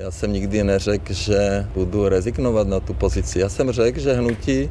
Já 0.00 0.10
jsem 0.10 0.32
nikdy 0.32 0.64
neřekl, 0.64 1.12
že 1.12 1.66
budu 1.74 2.08
rezignovat 2.08 2.68
na 2.68 2.80
tu 2.80 2.94
pozici. 2.94 3.38
Já 3.38 3.48
jsem 3.48 3.72
řekl, 3.72 4.00
že 4.00 4.12
hnutí 4.12 4.70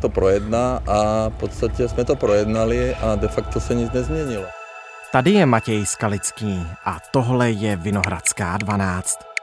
to 0.00 0.08
projedná 0.08 0.82
a 0.86 1.28
v 1.28 1.34
podstatě 1.34 1.88
jsme 1.88 2.04
to 2.04 2.16
projednali 2.16 2.94
a 2.94 3.14
de 3.14 3.28
facto 3.28 3.60
se 3.60 3.74
nic 3.74 3.92
nezměnilo. 3.92 4.44
Tady 5.12 5.30
je 5.30 5.46
Matěj 5.46 5.86
Skalický 5.86 6.66
a 6.84 6.98
tohle 7.10 7.50
je 7.50 7.76
Vinohradská 7.76 8.56
12. 8.56 9.33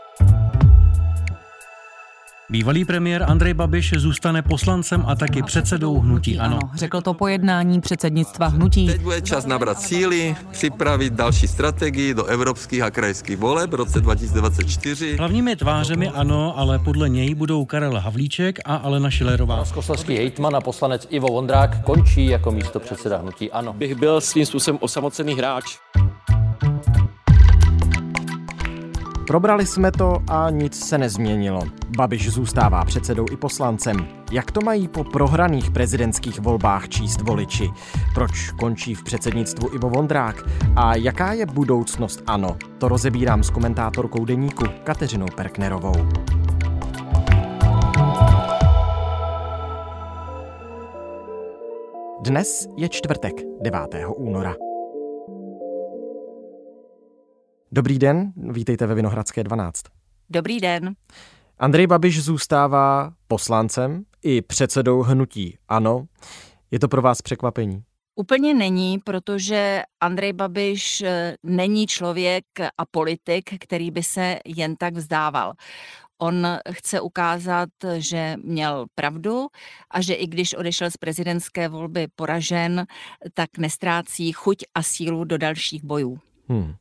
Bývalý 2.52 2.86
premiér 2.86 3.26
Andrej 3.28 3.54
Babiš 3.54 3.94
zůstane 3.97 4.42
poslancem 4.42 5.04
a 5.08 5.15
taky 5.15 5.44
předsedou 5.44 5.99
hnutí 5.99 6.40
ANO. 6.40 6.60
Řekl 6.74 7.02
to 7.02 7.13
po 7.13 7.28
jednání 7.28 7.81
předsednictva 7.81 8.47
hnutí. 8.47 8.88
Teď 8.88 9.02
bude 9.02 9.22
čas 9.22 9.46
nabrat 9.46 9.81
síly, 9.81 10.35
připravit 10.52 11.13
další 11.13 11.48
strategii 11.48 12.13
do 12.13 12.26
evropských 12.26 12.81
a 12.81 12.92
krajských 12.92 13.38
voleb 13.38 13.72
v 13.72 13.74
roce 13.74 14.02
2024. 14.02 15.17
Hlavními 15.17 15.56
tvářemi 15.56 16.09
ANO, 16.09 16.59
ale 16.59 16.80
podle 16.80 17.09
něj 17.09 17.35
budou 17.35 17.66
Karel 17.66 17.99
Havlíček 17.99 18.59
a 18.66 18.75
Alena 18.75 19.09
Šilerová. 19.09 19.55
Moskoslavský 19.55 20.16
hejtman 20.16 20.55
a 20.55 20.61
poslanec 20.61 21.08
Ivo 21.09 21.27
Vondrák 21.27 21.83
končí 21.83 22.25
jako 22.25 22.52
místo 22.52 22.80
předseda 22.80 23.17
hnutí 23.17 23.52
ANO. 23.52 23.73
Bych 23.73 23.95
byl 23.95 24.22
svým 24.22 24.45
způsobem 24.45 24.77
osamocený 24.81 25.33
hráč. 25.33 25.77
Probrali 29.31 29.66
jsme 29.66 29.91
to 29.91 30.17
a 30.30 30.49
nic 30.49 30.88
se 30.88 30.98
nezměnilo. 30.98 31.62
Babiš 31.98 32.31
zůstává 32.31 32.85
předsedou 32.85 33.26
i 33.31 33.38
poslancem. 33.38 34.08
Jak 34.31 34.52
to 34.52 34.62
mají 34.62 34.88
po 34.88 35.03
prohraných 35.03 35.72
prezidentských 35.72 36.39
volbách 36.39 36.89
číst 36.89 37.22
voliči? 37.22 37.70
Proč 38.13 38.52
končí 38.52 38.95
v 38.95 39.03
předsednictvu 39.03 39.75
Ivo 39.75 39.89
Vondrák? 39.89 40.36
A 40.75 40.95
jaká 40.95 41.34
je 41.34 41.45
budoucnost 41.45 42.23
ANO? 42.27 42.58
To 42.77 42.88
rozebírám 42.88 43.44
s 43.44 43.49
komentátorkou 43.49 44.25
deníku 44.25 44.63
Kateřinou 44.84 45.27
Perknerovou. 45.36 46.09
Dnes 52.22 52.67
je 52.77 52.89
čtvrtek, 52.89 53.33
9. 53.61 53.80
února. 54.16 54.70
Dobrý 57.73 58.00
den, 58.00 58.33
vítejte 58.36 58.88
ve 58.88 58.95
Vinohradské 58.95 59.44
12. 59.44 59.81
Dobrý 60.30 60.59
den. 60.59 60.95
Andrej 61.59 61.88
Babiš 61.88 62.23
zůstává 62.23 63.14
poslancem 63.27 64.03
i 64.23 64.41
předsedou 64.41 65.02
hnutí 65.02 65.58
ANO. 65.67 66.05
Je 66.72 66.80
to 66.80 66.88
pro 66.88 67.02
vás 67.02 67.22
překvapení? 67.22 67.83
Úplně 68.16 68.53
není, 68.53 68.99
protože 68.99 69.81
Andrej 69.99 70.33
Babiš 70.33 71.02
eh, 71.02 71.36
není 71.44 71.88
člověk 71.88 72.45
a 72.77 72.86
politik, 72.92 73.49
který 73.59 73.92
by 73.92 74.03
se 74.03 74.39
jen 74.45 74.75
tak 74.75 74.94
vzdával. 74.94 75.53
On 76.22 76.47
chce 76.72 77.02
ukázat, 77.02 77.69
že 77.97 78.36
měl 78.44 78.86
pravdu 78.95 79.47
a 79.92 80.02
že 80.02 80.14
i 80.14 80.27
když 80.27 80.53
odešel 80.53 80.92
z 80.92 80.97
prezidentské 80.97 81.69
volby 81.69 82.08
poražen, 82.16 82.86
tak 83.33 83.49
nestrácí 83.58 84.31
chuť 84.31 84.58
a 84.75 84.83
sílu 84.83 85.23
do 85.23 85.38
dalších 85.38 85.83
bojů. 85.83 86.19
Hmm. 86.49 86.75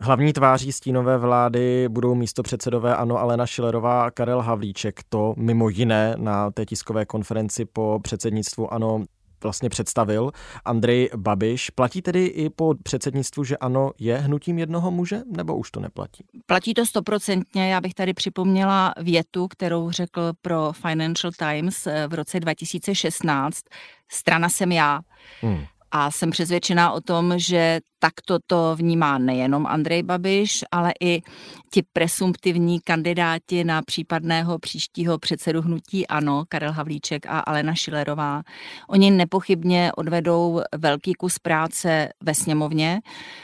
Hlavní 0.00 0.32
tváří 0.32 0.72
stínové 0.72 1.18
vlády 1.18 1.88
budou 1.88 2.14
místo 2.14 2.42
předsedové 2.42 2.96
ANO 2.96 3.18
Alena 3.18 3.46
Šilerová 3.46 4.04
a 4.04 4.10
Karel 4.10 4.40
Havlíček. 4.40 5.00
To 5.08 5.34
mimo 5.36 5.68
jiné 5.68 6.14
na 6.18 6.50
té 6.50 6.66
tiskové 6.66 7.06
konferenci 7.06 7.64
po 7.64 8.00
předsednictvu 8.02 8.72
ANO 8.72 9.04
vlastně 9.42 9.68
představil 9.68 10.30
Andrej 10.64 11.10
Babiš. 11.16 11.70
Platí 11.70 12.02
tedy 12.02 12.26
i 12.26 12.50
po 12.50 12.74
předsednictvu, 12.82 13.44
že 13.44 13.56
ano, 13.56 13.90
je 13.98 14.18
hnutím 14.18 14.58
jednoho 14.58 14.90
muže, 14.90 15.22
nebo 15.36 15.56
už 15.56 15.70
to 15.70 15.80
neplatí? 15.80 16.24
Platí 16.46 16.74
to 16.74 16.86
stoprocentně. 16.86 17.72
Já 17.72 17.80
bych 17.80 17.94
tady 17.94 18.14
připomněla 18.14 18.94
větu, 19.02 19.48
kterou 19.48 19.90
řekl 19.90 20.32
pro 20.42 20.72
Financial 20.72 21.32
Times 21.32 21.88
v 22.08 22.14
roce 22.14 22.40
2016. 22.40 23.60
Strana 24.08 24.48
jsem 24.48 24.72
já. 24.72 25.00
Hmm. 25.40 25.64
A 25.90 26.10
jsem 26.10 26.30
přesvědčená 26.30 26.92
o 26.92 27.00
tom, 27.00 27.34
že 27.36 27.80
takto 27.98 28.38
to 28.46 28.76
vnímá 28.76 29.18
nejenom 29.18 29.66
Andrej 29.66 30.02
Babiš, 30.02 30.64
ale 30.70 30.92
i 31.00 31.22
ti 31.70 31.82
presumptivní 31.92 32.80
kandidáti 32.80 33.64
na 33.64 33.82
případného 33.82 34.58
příštího 34.58 35.18
předsedu 35.18 35.62
hnutí 35.62 36.06
ANO, 36.06 36.44
Karel 36.48 36.72
Havlíček 36.72 37.26
a 37.26 37.40
Alena 37.40 37.74
Šilerová. 37.74 38.42
Oni 38.88 39.10
nepochybně 39.10 39.92
odvedou 39.96 40.60
velký 40.76 41.12
kus 41.12 41.38
práce 41.38 42.08
ve 42.22 42.34
sněmovně, 42.34 43.00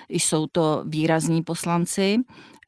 jsou 0.08 0.46
to 0.52 0.84
výrazní 0.86 1.42
poslanci, 1.42 2.16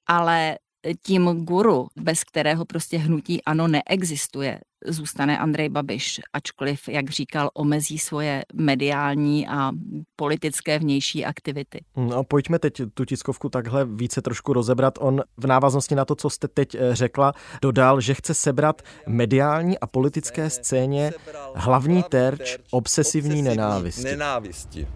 ale 0.06 0.58
tím 1.02 1.44
guru, 1.44 1.88
bez 1.96 2.24
kterého 2.24 2.64
prostě 2.64 2.98
hnutí 2.98 3.44
ano 3.44 3.68
neexistuje, 3.68 4.60
zůstane 4.86 5.38
Andrej 5.38 5.68
Babiš, 5.68 6.20
ačkoliv, 6.32 6.88
jak 6.88 7.10
říkal, 7.10 7.50
omezí 7.54 7.98
svoje 7.98 8.44
mediální 8.54 9.48
a 9.48 9.72
politické 10.16 10.78
vnější 10.78 11.24
aktivity. 11.24 11.84
No, 11.96 12.24
pojďme 12.24 12.58
teď 12.58 12.82
tu 12.94 13.04
tiskovku 13.04 13.48
takhle 13.48 13.84
více 13.84 14.22
trošku 14.22 14.52
rozebrat. 14.52 14.94
On 15.00 15.22
v 15.36 15.46
návaznosti 15.46 15.94
na 15.94 16.04
to, 16.04 16.14
co 16.14 16.30
jste 16.30 16.48
teď 16.48 16.74
eh, 16.74 16.94
řekla, 16.94 17.32
dodal, 17.62 18.00
že 18.00 18.14
chce 18.14 18.34
sebrat 18.34 18.82
mediální 19.06 19.78
a 19.78 19.86
politické 19.86 20.50
scéně 20.50 21.12
hlavní 21.54 22.02
terč 22.02 22.56
obsesivní 22.70 23.42
nenávisti. 23.42 24.04
nenávisti. 24.04 24.88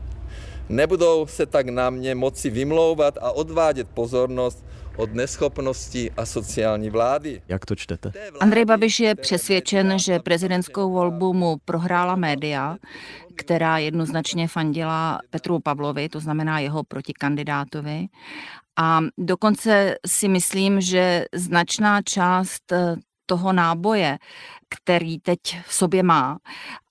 Nebudou 0.71 1.27
se 1.27 1.47
tak 1.47 1.69
na 1.69 1.91
mě 1.91 2.15
moci 2.15 2.51
vymlouvat 2.51 3.19
a 3.21 3.33
odvádět 3.33 3.89
pozornost 3.89 4.65
od 4.97 5.15
neschopnosti 5.15 6.11
a 6.17 6.27
sociální 6.27 6.91
vlády. 6.91 7.43
Jak 7.49 7.67
to 7.67 7.75
čtete? 7.75 8.13
Andrej 8.41 8.65
Babiš 8.65 9.01
je 9.01 9.15
přesvědčen, 9.15 9.99
že 9.99 10.19
prezidentskou 10.19 10.93
volbu 10.93 11.33
mu 11.33 11.57
prohrála 11.65 12.17
média, 12.17 12.77
která 13.37 13.79
jednoznačně 13.79 14.49
fandila 14.49 15.19
Petru 15.31 15.61
Pavlovi, 15.61 16.09
to 16.09 16.21
znamená 16.21 16.59
jeho 16.59 16.85
protikandidátovi. 16.85 18.07
A 18.79 19.01
dokonce 19.19 19.95
si 20.07 20.29
myslím, 20.29 20.81
že 20.81 21.25
značná 21.35 22.03
část 22.03 22.73
toho 23.31 23.53
náboje, 23.53 24.19
který 24.69 25.19
teď 25.19 25.41
v 25.67 25.75
sobě 25.75 26.03
má 26.03 26.39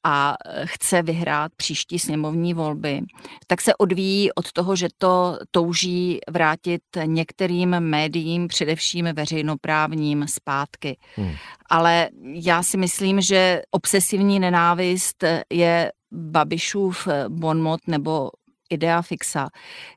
a 0.03 0.35
chce 0.63 1.01
vyhrát 1.01 1.51
příští 1.55 1.99
sněmovní 1.99 2.53
volby, 2.53 3.01
tak 3.47 3.61
se 3.61 3.75
odvíjí 3.75 4.31
od 4.33 4.51
toho, 4.51 4.75
že 4.75 4.87
to 4.97 5.37
touží 5.51 6.19
vrátit 6.29 6.81
některým 7.05 7.69
médiím, 7.69 8.47
především 8.47 9.09
veřejnoprávním, 9.13 10.27
zpátky. 10.27 10.97
Hmm. 11.15 11.31
Ale 11.69 12.09
já 12.33 12.63
si 12.63 12.77
myslím, 12.77 13.21
že 13.21 13.61
obsesivní 13.71 14.39
nenávist 14.39 15.23
je 15.53 15.91
Babišův 16.11 17.07
bonmot 17.29 17.79
nebo 17.87 18.29
idea 18.69 19.01
fixa, 19.01 19.49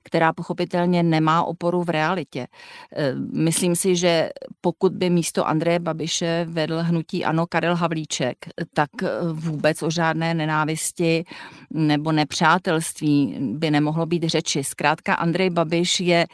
která 0.02 0.32
pochopitelně 0.32 1.02
nemá 1.02 1.42
oporu 1.44 1.82
v 1.82 1.90
realitě. 1.90 2.40
E, 2.40 3.14
myslím 3.32 3.76
si, 3.76 3.96
že 3.96 4.28
pokud 4.60 4.92
by 4.92 5.10
místo 5.10 5.48
Andreje 5.48 5.78
Babiše 5.78 6.46
vedl 6.48 6.78
hnutí 6.82 7.24
Ano 7.24 7.46
Karel 7.46 7.76
Havlíček, 7.76 8.36
tak 8.74 8.90
vůbec 9.32 9.82
o 9.82 9.90
žádné 9.90 10.34
nenávisti 10.34 11.24
nebo 11.70 12.12
nepřátelství 12.12 13.38
by 13.40 13.70
nemohlo 13.70 14.06
být 14.06 14.22
řeči. 14.24 14.64
Zkrátka 14.64 15.14
Andrej 15.14 15.50
Babiš 15.50 16.00
je 16.00 16.26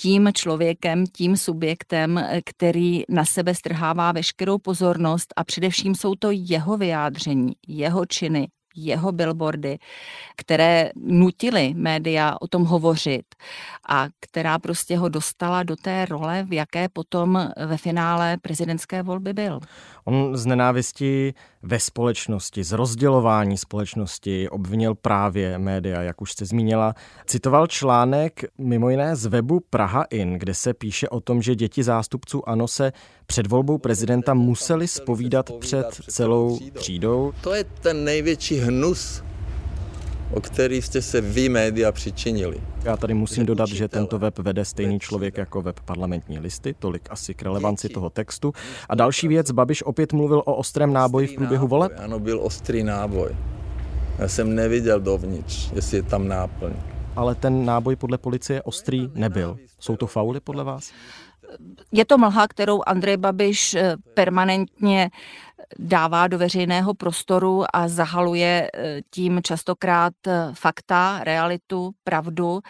tím 0.00 0.30
člověkem, 0.32 1.06
tím 1.06 1.36
subjektem, 1.36 2.24
který 2.44 3.02
na 3.08 3.24
sebe 3.24 3.54
strhává 3.54 4.12
veškerou 4.12 4.58
pozornost 4.58 5.34
a 5.36 5.44
především 5.44 5.94
jsou 5.94 6.14
to 6.14 6.28
jeho 6.30 6.76
vyjádření, 6.76 7.52
jeho 7.68 8.06
činy, 8.06 8.48
jeho 8.76 9.12
billboardy, 9.12 9.78
které 10.36 10.90
nutily 10.96 11.74
média 11.76 12.36
o 12.40 12.48
tom 12.48 12.64
hovořit 12.64 13.26
a 13.88 14.06
která 14.20 14.58
prostě 14.58 14.98
ho 14.98 15.08
dostala 15.08 15.62
do 15.62 15.76
té 15.76 16.04
role, 16.04 16.44
v 16.48 16.52
jaké 16.52 16.88
potom 16.88 17.48
ve 17.66 17.76
finále 17.76 18.36
prezidentské 18.42 19.02
volby 19.02 19.32
byl. 19.32 19.60
On 20.04 20.36
z 20.36 20.46
nenávisti 20.46 21.34
ve 21.66 21.80
společnosti, 21.80 22.64
z 22.64 22.72
rozdělování 22.72 23.58
společnosti 23.58 24.48
obvinil 24.48 24.94
právě 24.94 25.58
média, 25.58 26.02
jak 26.02 26.22
už 26.22 26.32
jste 26.32 26.44
zmínila. 26.44 26.94
Citoval 27.26 27.66
článek 27.66 28.44
mimo 28.58 28.90
jiné 28.90 29.16
z 29.16 29.26
webu 29.26 29.60
Praha 29.70 30.02
In, 30.10 30.38
kde 30.38 30.54
se 30.54 30.74
píše 30.74 31.08
o 31.08 31.20
tom, 31.20 31.42
že 31.42 31.54
děti 31.54 31.82
zástupců 31.82 32.48
ANO 32.48 32.68
se 32.68 32.92
před 33.26 33.46
volbou 33.46 33.78
prezidenta 33.78 34.34
museli 34.34 34.88
spovídat 34.88 35.50
před 35.52 35.86
celou 36.08 36.58
třídou. 36.72 37.32
To 37.40 37.54
je 37.54 37.64
ten 37.64 38.04
největší 38.04 38.58
hnus 38.58 39.22
o 40.32 40.40
který 40.40 40.82
jste 40.82 41.02
se 41.02 41.20
vy 41.20 41.48
média 41.48 41.92
přičinili. 41.92 42.60
Já 42.84 42.96
tady 42.96 43.14
musím 43.14 43.46
dodat, 43.46 43.68
že 43.68 43.88
tento 43.88 44.18
web 44.18 44.38
vede 44.38 44.64
stejný 44.64 45.00
člověk 45.00 45.36
jako 45.36 45.62
web 45.62 45.80
parlamentní 45.80 46.38
listy, 46.38 46.74
tolik 46.78 47.08
asi 47.10 47.34
k 47.34 47.42
relevanci 47.42 47.88
toho 47.88 48.10
textu. 48.10 48.52
A 48.88 48.94
další 48.94 49.28
věc, 49.28 49.50
Babiš 49.50 49.82
opět 49.82 50.12
mluvil 50.12 50.38
o 50.38 50.54
ostrém 50.54 50.92
náboji 50.92 51.26
v 51.26 51.34
průběhu 51.34 51.68
voleb? 51.68 51.92
Ano, 51.98 52.18
byl 52.20 52.40
ostrý 52.42 52.84
náboj. 52.84 53.36
Já 54.18 54.28
jsem 54.28 54.54
neviděl 54.54 55.00
dovnitř, 55.00 55.72
jestli 55.74 55.96
je 55.96 56.02
tam 56.02 56.28
náplň. 56.28 56.72
Ale 57.16 57.34
ten 57.34 57.64
náboj 57.64 57.96
podle 57.96 58.18
policie 58.18 58.62
ostrý 58.62 59.10
nebyl. 59.14 59.56
Jsou 59.80 59.96
to 59.96 60.06
fauly 60.06 60.40
podle 60.40 60.64
vás? 60.64 60.92
Je 61.92 62.04
to 62.04 62.18
mlha, 62.18 62.48
kterou 62.48 62.82
Andrej 62.86 63.16
Babiš 63.16 63.74
eh, 63.74 63.96
permanentně 64.14 65.10
dává 65.78 66.28
do 66.28 66.38
veřejného 66.38 66.94
prostoru 66.94 67.64
a 67.72 67.88
zahaluje 67.88 68.70
eh, 68.74 69.00
tím 69.10 69.40
častokrát 69.42 70.14
eh, 70.26 70.50
fakta, 70.54 71.24
realitu, 71.24 71.90
pravdu 72.04 72.60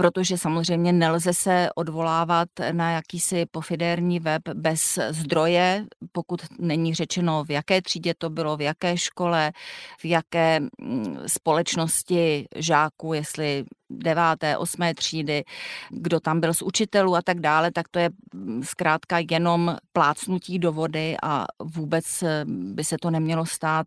protože 0.00 0.38
samozřejmě 0.38 0.92
nelze 0.92 1.34
se 1.34 1.68
odvolávat 1.74 2.48
na 2.72 2.90
jakýsi 2.90 3.46
pofidérní 3.50 4.20
web 4.20 4.42
bez 4.54 4.98
zdroje, 5.10 5.86
pokud 6.12 6.40
není 6.58 6.94
řečeno, 6.94 7.44
v 7.44 7.50
jaké 7.50 7.82
třídě 7.82 8.14
to 8.18 8.30
bylo, 8.30 8.56
v 8.56 8.60
jaké 8.60 8.96
škole, 8.96 9.52
v 10.00 10.04
jaké 10.04 10.60
mm, 10.60 11.16
společnosti 11.26 12.46
žáků, 12.56 13.12
jestli 13.12 13.64
deváté, 13.90 14.56
osmé 14.56 14.94
třídy, 14.94 15.44
kdo 15.90 16.20
tam 16.20 16.40
byl 16.40 16.54
z 16.54 16.62
učitelů 16.62 17.16
a 17.16 17.22
tak 17.22 17.40
dále, 17.40 17.72
tak 17.72 17.88
to 17.88 17.98
je 17.98 18.10
mm, 18.34 18.62
zkrátka 18.62 19.16
jenom 19.30 19.76
plácnutí 19.92 20.58
do 20.58 20.72
vody 20.72 21.16
a 21.22 21.46
vůbec 21.62 22.22
eh, 22.22 22.44
by 22.46 22.84
se 22.84 22.96
to 23.02 23.10
nemělo 23.10 23.46
stát 23.46 23.86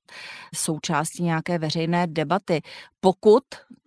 součástí 0.56 1.24
nějaké 1.24 1.58
veřejné 1.60 2.08
debaty. 2.08 2.62
Pokud 3.00 3.44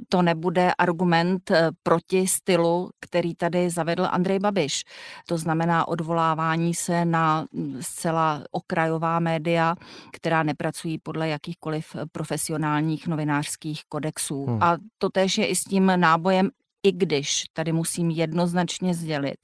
to 0.08 0.22
nebude 0.22 0.72
argument 0.78 1.50
eh, 1.50 1.70
proti 1.82 2.26
stylu, 2.26 2.90
který 3.00 3.34
tady 3.34 3.70
zavedl 3.70 4.08
Andrej 4.10 4.38
Babiš. 4.38 4.84
To 5.28 5.38
znamená 5.38 5.88
odvolávání 5.88 6.74
se 6.74 7.04
na 7.04 7.46
mm, 7.52 7.78
zcela 7.80 8.42
okrajová 8.50 9.20
média, 9.20 9.74
která 10.12 10.42
nepracují 10.42 10.98
podle 10.98 11.28
jakýchkoliv 11.28 11.96
profesionálních 12.12 13.06
novinářských 13.06 13.82
kodexů. 13.88 14.46
Hmm. 14.46 14.62
A 14.62 14.76
to 14.98 15.10
tež 15.10 15.38
je 15.38 15.46
i 15.46 15.56
s 15.56 15.64
tím 15.64 15.92
nábojem, 16.06 16.50
i 16.82 16.92
když 16.92 17.44
tady 17.52 17.72
musím 17.72 18.10
jednoznačně 18.10 18.94
sdělit, 18.94 19.40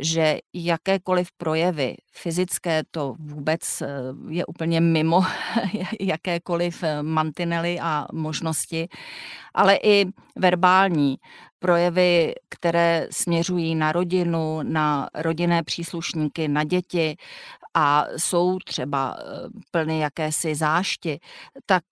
že 0.00 0.38
jakékoliv 0.54 1.28
projevy 1.36 1.96
fyzické 2.12 2.82
to 2.90 3.14
vůbec 3.18 3.82
eh, 3.82 3.88
je 4.28 4.46
úplně 4.46 4.80
mimo 4.80 5.22
jakékoliv 6.00 6.82
eh, 6.82 7.02
mantinely 7.02 7.80
a 7.80 8.06
možnosti, 8.12 8.88
ale 9.54 9.78
i 9.82 10.06
verbální 10.36 11.16
projevy, 11.58 12.34
které 12.48 13.06
směřují 13.10 13.74
na 13.74 13.92
rodinu, 13.92 14.62
na 14.62 15.08
rodinné 15.14 15.62
příslušníky, 15.62 16.48
na 16.48 16.64
děti 16.64 17.16
a 17.74 18.06
jsou 18.16 18.58
třeba 18.58 19.16
eh, 19.18 19.22
plny 19.70 19.98
jakési 19.98 20.54
zášti, 20.54 21.20
tak 21.66 21.84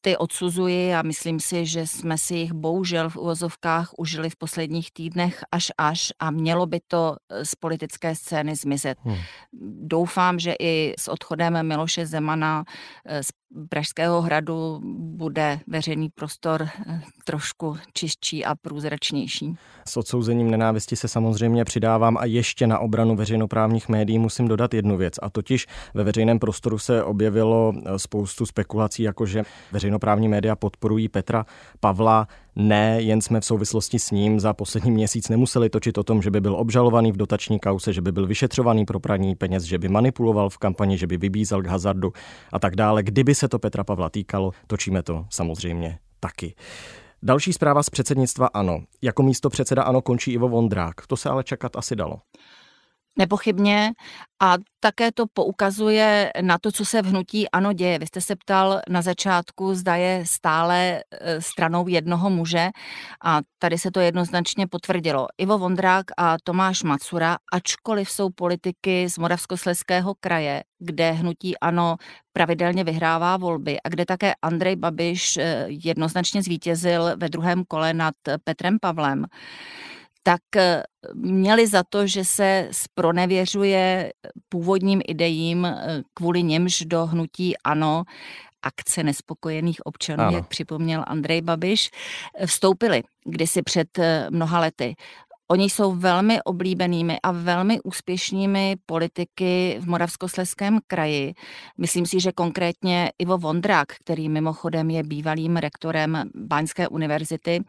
ty 0.00 0.16
odsuzuji 0.16 0.94
a 0.94 1.02
myslím 1.02 1.40
si, 1.40 1.66
že 1.66 1.86
jsme 1.86 2.18
si 2.18 2.34
jich 2.34 2.52
bohužel 2.52 3.10
v 3.10 3.16
uvozovkách 3.16 3.90
užili 3.98 4.30
v 4.30 4.36
posledních 4.36 4.92
týdnech 4.92 5.44
až 5.52 5.72
až 5.78 6.12
a 6.18 6.30
mělo 6.30 6.66
by 6.66 6.80
to 6.86 7.16
eh, 7.28 7.44
z 7.44 7.54
politické 7.54 8.14
scény 8.14 8.56
zmizet. 8.56 8.98
Hmm. 9.04 9.16
Doufám, 9.82 10.38
že 10.38 10.54
i 10.60 10.94
s 10.98 11.08
odchodem 11.08 11.66
Miloše 11.66 12.06
Zemana 12.06 12.64
eh, 13.04 13.22
z 13.22 13.28
Pražského 13.68 14.22
hradu 14.22 14.80
bude 14.98 15.60
veřejný 15.66 16.08
prostor 16.08 16.68
eh, 16.86 17.00
trošku 17.24 17.76
čistší 17.92 18.44
a 18.44 18.54
průzračnější. 18.54 19.56
S 19.88 19.96
odsouzením 19.96 20.50
nenávisti 20.50 20.96
se 20.96 21.08
samozřejmě 21.08 21.64
přidávám 21.64 22.16
a 22.16 22.24
ještě 22.24 22.66
na 22.66 22.78
obranu 22.78 23.16
veřejnoprávních 23.16 23.88
médií 23.88 24.18
musím 24.18 24.48
dodat 24.48 24.74
jednu 24.74 24.96
věc. 24.96 25.14
A 25.22 25.30
totiž 25.30 25.66
ve 25.94 26.04
veřejném 26.04 26.38
prostoru 26.38 26.78
se 26.78 27.04
objevilo 27.04 27.72
eh, 27.76 27.98
spoustu 27.98 28.46
spekulací, 28.46 29.02
jako 29.02 29.26
že 29.26 29.42
veřejnoprávní 29.72 30.28
média 30.28 30.56
podporují 30.56 31.08
Petra 31.08 31.46
Pavla. 31.80 32.28
Ne, 32.60 33.02
jen 33.02 33.20
jsme 33.20 33.40
v 33.40 33.44
souvislosti 33.44 33.98
s 33.98 34.10
ním 34.10 34.40
za 34.40 34.52
poslední 34.52 34.90
měsíc 34.90 35.28
nemuseli 35.28 35.70
točit 35.70 35.98
o 35.98 36.02
tom, 36.02 36.22
že 36.22 36.30
by 36.30 36.40
byl 36.40 36.54
obžalovaný 36.54 37.12
v 37.12 37.16
dotační 37.16 37.60
kause, 37.60 37.92
že 37.92 38.02
by 38.02 38.12
byl 38.12 38.26
vyšetřovaný 38.26 38.84
pro 38.84 39.00
praní 39.00 39.34
peněz, 39.34 39.62
že 39.62 39.78
by 39.78 39.88
manipuloval 39.88 40.50
v 40.50 40.58
kampani, 40.58 40.98
že 40.98 41.06
by 41.06 41.16
vybízel 41.16 41.62
k 41.62 41.66
hazardu 41.66 42.12
a 42.52 42.58
tak 42.58 42.76
dále. 42.76 43.02
Kdyby 43.02 43.34
se 43.34 43.48
to 43.48 43.58
Petra 43.58 43.84
Pavla 43.84 44.10
týkalo, 44.10 44.50
točíme 44.66 45.02
to 45.02 45.26
samozřejmě 45.30 45.98
taky. 46.20 46.54
Další 47.22 47.52
zpráva 47.52 47.82
z 47.82 47.90
předsednictva 47.90 48.46
ANO. 48.46 48.80
Jako 49.02 49.22
místo 49.22 49.50
předseda 49.50 49.82
ANO 49.82 50.02
končí 50.02 50.32
Ivo 50.32 50.48
Vondrák. 50.48 51.06
To 51.06 51.16
se 51.16 51.28
ale 51.28 51.44
čekat 51.44 51.76
asi 51.76 51.96
dalo. 51.96 52.16
Nepochybně. 53.18 53.92
A 54.42 54.56
také 54.80 55.12
to 55.12 55.24
poukazuje 55.32 56.32
na 56.40 56.58
to, 56.58 56.72
co 56.72 56.84
se 56.84 57.02
v 57.02 57.06
hnutí 57.06 57.50
ano 57.50 57.72
děje. 57.72 57.98
Vy 57.98 58.06
jste 58.06 58.20
se 58.20 58.36
ptal 58.36 58.80
na 58.88 59.02
začátku, 59.02 59.74
zda 59.74 59.96
je 59.96 60.22
stále 60.26 61.02
e, 61.10 61.42
stranou 61.42 61.88
jednoho 61.88 62.30
muže 62.30 62.68
a 63.24 63.40
tady 63.58 63.78
se 63.78 63.90
to 63.90 64.00
jednoznačně 64.00 64.66
potvrdilo. 64.66 65.26
Ivo 65.38 65.58
Vondrák 65.58 66.06
a 66.16 66.36
Tomáš 66.44 66.82
Macura, 66.82 67.36
ačkoliv 67.52 68.10
jsou 68.10 68.30
politiky 68.30 69.08
z 69.08 69.18
Moravskosleského 69.18 70.14
kraje, 70.20 70.62
kde 70.78 71.12
hnutí 71.12 71.58
ano 71.58 71.96
pravidelně 72.32 72.84
vyhrává 72.84 73.36
volby 73.36 73.78
a 73.84 73.88
kde 73.88 74.06
také 74.06 74.32
Andrej 74.42 74.76
Babiš 74.76 75.36
e, 75.36 75.64
jednoznačně 75.68 76.42
zvítězil 76.42 77.16
ve 77.16 77.28
druhém 77.28 77.64
kole 77.68 77.94
nad 77.94 78.14
Petrem 78.44 78.78
Pavlem, 78.80 79.26
tak 80.22 80.40
eh, 80.56 80.82
měli 81.14 81.66
za 81.66 81.82
to, 81.88 82.06
že 82.06 82.24
se 82.24 82.68
spronevěřuje 82.70 84.12
původním 84.48 85.02
idejím, 85.08 85.64
eh, 85.64 86.02
kvůli 86.14 86.42
němž 86.42 86.82
do 86.86 87.06
hnutí 87.06 87.56
ANO 87.64 88.04
akce 88.62 89.02
nespokojených 89.02 89.86
občanů, 89.86 90.22
ano. 90.22 90.36
jak 90.36 90.48
připomněl 90.48 91.04
Andrej 91.06 91.40
Babiš, 91.40 91.90
eh, 92.38 92.46
vstoupili 92.46 93.02
kdysi 93.24 93.62
před 93.62 93.88
mnoha 94.30 94.60
lety. 94.60 94.94
Oni 95.50 95.70
jsou 95.70 95.92
velmi 95.94 96.42
oblíbenými 96.42 97.18
a 97.22 97.32
velmi 97.32 97.80
úspěšnými 97.80 98.76
politiky 98.86 99.76
v 99.80 99.88
Moravskosleském 99.88 100.78
kraji. 100.86 101.34
Myslím 101.78 102.06
si, 102.06 102.20
že 102.20 102.32
konkrétně 102.32 103.12
Ivo 103.18 103.38
Vondrák, 103.38 103.88
který 103.88 104.28
mimochodem 104.28 104.90
je 104.90 105.02
bývalým 105.02 105.56
rektorem 105.56 106.30
Báňské 106.34 106.88
univerzity, 106.88 107.60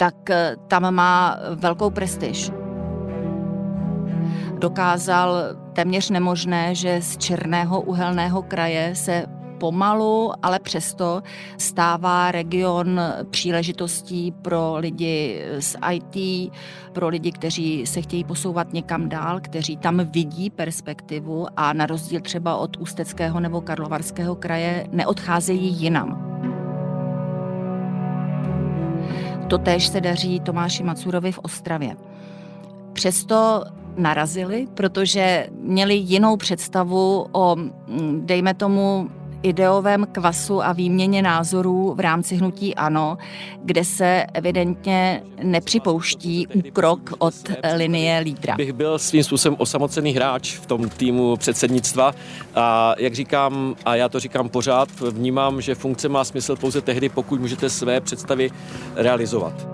tak 0.00 0.30
eh, 0.30 0.56
tam 0.68 0.94
má 0.94 1.36
velkou 1.54 1.90
prestiž. 1.90 2.50
Dokázal 4.58 5.34
téměř 5.72 6.10
nemožné, 6.10 6.74
že 6.74 7.02
z 7.02 7.16
černého 7.16 7.80
uhelného 7.80 8.42
kraje 8.42 8.94
se 8.94 9.26
pomalu, 9.60 10.32
ale 10.42 10.58
přesto 10.58 11.22
stává 11.58 12.32
region 12.32 13.00
příležitostí 13.30 14.32
pro 14.32 14.76
lidi 14.76 15.44
z 15.58 15.76
IT, 15.92 16.52
pro 16.92 17.08
lidi, 17.08 17.32
kteří 17.32 17.86
se 17.86 18.02
chtějí 18.02 18.24
posouvat 18.24 18.72
někam 18.72 19.08
dál, 19.08 19.40
kteří 19.40 19.76
tam 19.76 20.00
vidí 20.04 20.50
perspektivu 20.50 21.46
a 21.56 21.72
na 21.72 21.86
rozdíl 21.86 22.20
třeba 22.20 22.56
od 22.56 22.76
Ústeckého 22.76 23.40
nebo 23.40 23.60
Karlovarského 23.60 24.34
kraje 24.34 24.86
neodcházejí 24.92 25.68
jinam. 25.68 26.30
Totéž 29.50 29.86
se 29.86 30.00
daří 30.00 30.40
Tomáši 30.40 30.82
Macurovi 30.82 31.32
v 31.32 31.38
Ostravě. 31.38 31.96
Přesto 32.92 33.64
narazili, 33.96 34.68
protože 34.74 35.46
měli 35.52 35.94
jinou 35.94 36.36
představu 36.36 37.26
o, 37.32 37.56
mm, 37.56 38.22
dejme 38.26 38.54
tomu, 38.54 39.08
ideovém 39.42 40.06
kvasu 40.12 40.62
a 40.62 40.72
výměně 40.72 41.22
názorů 41.22 41.94
v 41.94 42.00
rámci 42.00 42.36
hnutí 42.36 42.74
ANO, 42.74 43.18
kde 43.64 43.84
se 43.84 44.26
evidentně 44.34 45.22
nepřipouští 45.42 46.46
krok 46.72 47.12
od 47.18 47.34
linie 47.76 48.18
lídra. 48.18 48.54
Bych 48.56 48.72
byl 48.72 48.98
svým 48.98 49.24
způsobem 49.24 49.56
osamocený 49.58 50.12
hráč 50.12 50.54
v 50.54 50.66
tom 50.66 50.88
týmu 50.88 51.36
předsednictva 51.36 52.12
a 52.54 52.94
jak 52.98 53.14
říkám, 53.14 53.74
a 53.84 53.94
já 53.94 54.08
to 54.08 54.20
říkám 54.20 54.48
pořád, 54.48 54.88
vnímám, 55.00 55.60
že 55.60 55.74
funkce 55.74 56.08
má 56.08 56.24
smysl 56.24 56.56
pouze 56.56 56.80
tehdy, 56.80 57.08
pokud 57.08 57.40
můžete 57.40 57.70
své 57.70 58.00
představy 58.00 58.50
realizovat. 58.96 59.68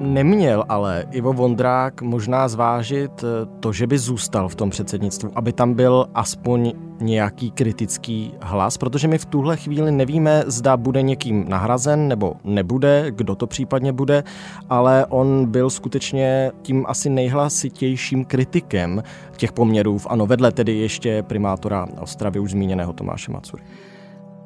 Neměl 0.00 0.64
ale 0.68 1.04
Ivo 1.10 1.32
Vondrák 1.32 2.02
možná 2.02 2.48
zvážit 2.48 3.24
to, 3.60 3.72
že 3.72 3.86
by 3.86 3.98
zůstal 3.98 4.48
v 4.48 4.54
tom 4.54 4.70
předsednictvu, 4.70 5.30
aby 5.34 5.52
tam 5.52 5.74
byl 5.74 6.06
aspoň 6.14 6.72
nějaký 7.00 7.50
kritický 7.50 8.34
hlas, 8.40 8.76
protože 8.76 9.08
my 9.08 9.18
v 9.18 9.24
tuhle 9.24 9.56
chvíli 9.56 9.92
nevíme, 9.92 10.44
zda 10.46 10.76
bude 10.76 11.02
někým 11.02 11.48
nahrazen 11.48 12.08
nebo 12.08 12.34
nebude, 12.44 13.06
kdo 13.10 13.34
to 13.34 13.46
případně 13.46 13.92
bude, 13.92 14.24
ale 14.68 15.06
on 15.06 15.46
byl 15.46 15.70
skutečně 15.70 16.52
tím 16.62 16.84
asi 16.88 17.10
nejhlasitějším 17.10 18.24
kritikem 18.24 19.02
těch 19.36 19.52
poměrů 19.52 19.98
v 19.98 20.06
ANO, 20.10 20.26
vedle 20.26 20.52
tedy 20.52 20.72
ještě 20.72 21.22
primátora 21.22 21.86
Ostravy 22.00 22.40
už 22.40 22.50
zmíněného 22.50 22.92
Tomáše 22.92 23.32
Macury. 23.32 23.62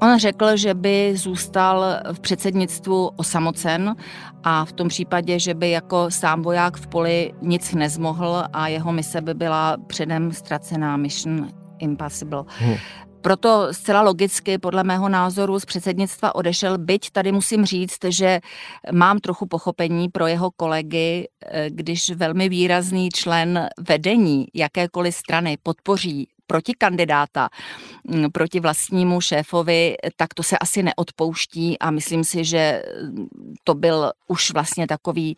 On 0.03 0.19
řekl, 0.19 0.57
že 0.57 0.75
by 0.75 1.13
zůstal 1.17 1.85
v 2.13 2.21
předsednictvu 2.21 3.11
osamocen 3.17 3.97
a 4.45 4.65
v 4.65 4.73
tom 4.73 4.89
případě, 4.89 5.39
že 5.39 5.55
by 5.55 5.71
jako 5.71 6.11
sám 6.11 6.43
voják 6.43 6.77
v 6.77 6.87
poli 6.87 7.33
nic 7.43 7.75
nezmohl 7.75 8.45
a 8.53 8.69
jeho 8.69 8.93
mise 8.93 9.21
by 9.21 9.35
byla 9.35 9.77
předem 9.87 10.33
ztracená 10.33 10.97
mission 10.97 11.49
impossible. 11.83 12.45
Hmm. 12.47 12.77
Proto 13.23 13.69
zcela 13.71 14.03
logicky, 14.03 14.59
podle 14.59 14.85
mého 14.85 15.09
názoru, 15.09 15.61
z 15.61 15.65
předsednictva 15.65 16.35
odešel, 16.35 16.79
byť 16.79 17.11
tady 17.11 17.33
musím 17.33 17.65
říct, 17.65 17.99
že 18.09 18.41
mám 18.93 19.19
trochu 19.19 19.47
pochopení 19.47 20.09
pro 20.09 20.27
jeho 20.27 20.51
kolegy, 20.51 21.29
eh, 21.47 21.71
když 21.71 22.11
velmi 22.11 22.49
výrazný 22.49 23.11
člen 23.11 23.69
vedení 23.89 24.47
jakékoliv 24.55 25.15
strany 25.15 25.59
podpoří 25.63 26.29
proti 26.47 26.73
kandidáta, 26.79 27.49
mm, 28.05 28.31
proti 28.33 28.61
vlastnímu 28.61 29.21
šéfovi, 29.21 29.97
tak 30.17 30.35
to 30.35 30.43
se 30.43 30.59
asi 30.59 30.83
neodpouští 30.83 31.79
a 31.79 31.91
myslím 31.91 32.25
si, 32.25 32.45
že 32.45 32.83
to 33.65 33.75
byl 33.75 34.13
už 34.29 34.53
vlastně 34.53 34.87
takový 34.87 35.37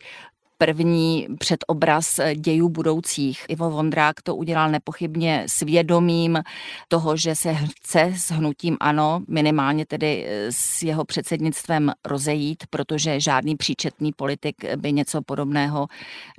první 0.57 1.27
předobraz 1.39 2.19
dějů 2.35 2.69
budoucích. 2.69 3.45
Ivo 3.49 3.69
Vondrák 3.69 4.21
to 4.21 4.35
udělal 4.35 4.71
nepochybně 4.71 5.43
svědomím 5.47 6.43
toho, 6.87 7.17
že 7.17 7.35
se 7.35 7.53
chce 7.53 8.13
s 8.15 8.31
hnutím 8.31 8.77
ANO, 8.79 9.21
minimálně 9.27 9.85
tedy 9.85 10.27
s 10.49 10.83
jeho 10.83 11.05
předsednictvem 11.05 11.91
rozejít, 12.05 12.63
protože 12.69 13.19
žádný 13.19 13.55
příčetný 13.55 14.13
politik 14.13 14.75
by 14.75 14.93
něco 14.93 15.21
podobného 15.21 15.87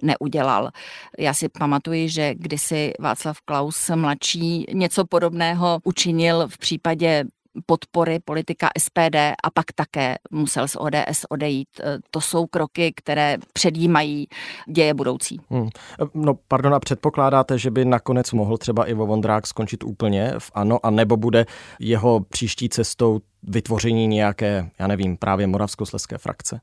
neudělal. 0.02 0.70
Já 1.18 1.34
si 1.34 1.48
pamatuji, 1.48 2.08
že 2.08 2.34
kdysi 2.34 2.92
Václav 3.00 3.40
Klaus 3.40 3.90
mladší 3.94 4.66
něco 4.72 5.04
podobného 5.04 5.80
učinil 5.84 6.48
v 6.48 6.58
případě 6.58 7.24
podpory 7.66 8.18
politika 8.24 8.68
SPD 8.78 9.16
a 9.44 9.50
pak 9.54 9.64
také 9.74 10.16
musel 10.30 10.68
z 10.68 10.76
ODS 10.76 11.24
odejít. 11.28 11.68
E, 11.80 11.98
to 12.10 12.20
jsou 12.20 12.46
kroky, 12.46 12.92
které 12.96 13.36
předjímají 13.52 14.26
děje 14.68 14.94
budoucí. 14.94 15.40
Hmm. 15.50 15.68
No, 16.14 16.34
pardon, 16.48 16.74
a 16.74 16.80
předpokládáte, 16.80 17.58
že 17.58 17.70
by 17.70 17.84
nakonec 17.84 18.32
mohl 18.32 18.58
třeba 18.58 18.84
Ivo 18.84 19.06
Vondrák 19.06 19.46
skončit 19.46 19.84
úplně 19.84 20.32
v 20.38 20.50
ANO, 20.54 20.86
a 20.86 20.90
nebo 20.90 21.16
bude 21.16 21.46
jeho 21.80 22.20
příští 22.20 22.68
cestou 22.68 23.20
vytvoření 23.42 24.06
nějaké, 24.06 24.70
já 24.78 24.86
nevím, 24.86 25.16
právě 25.16 25.46
moravskoslezské 25.46 26.18
frakce? 26.18 26.60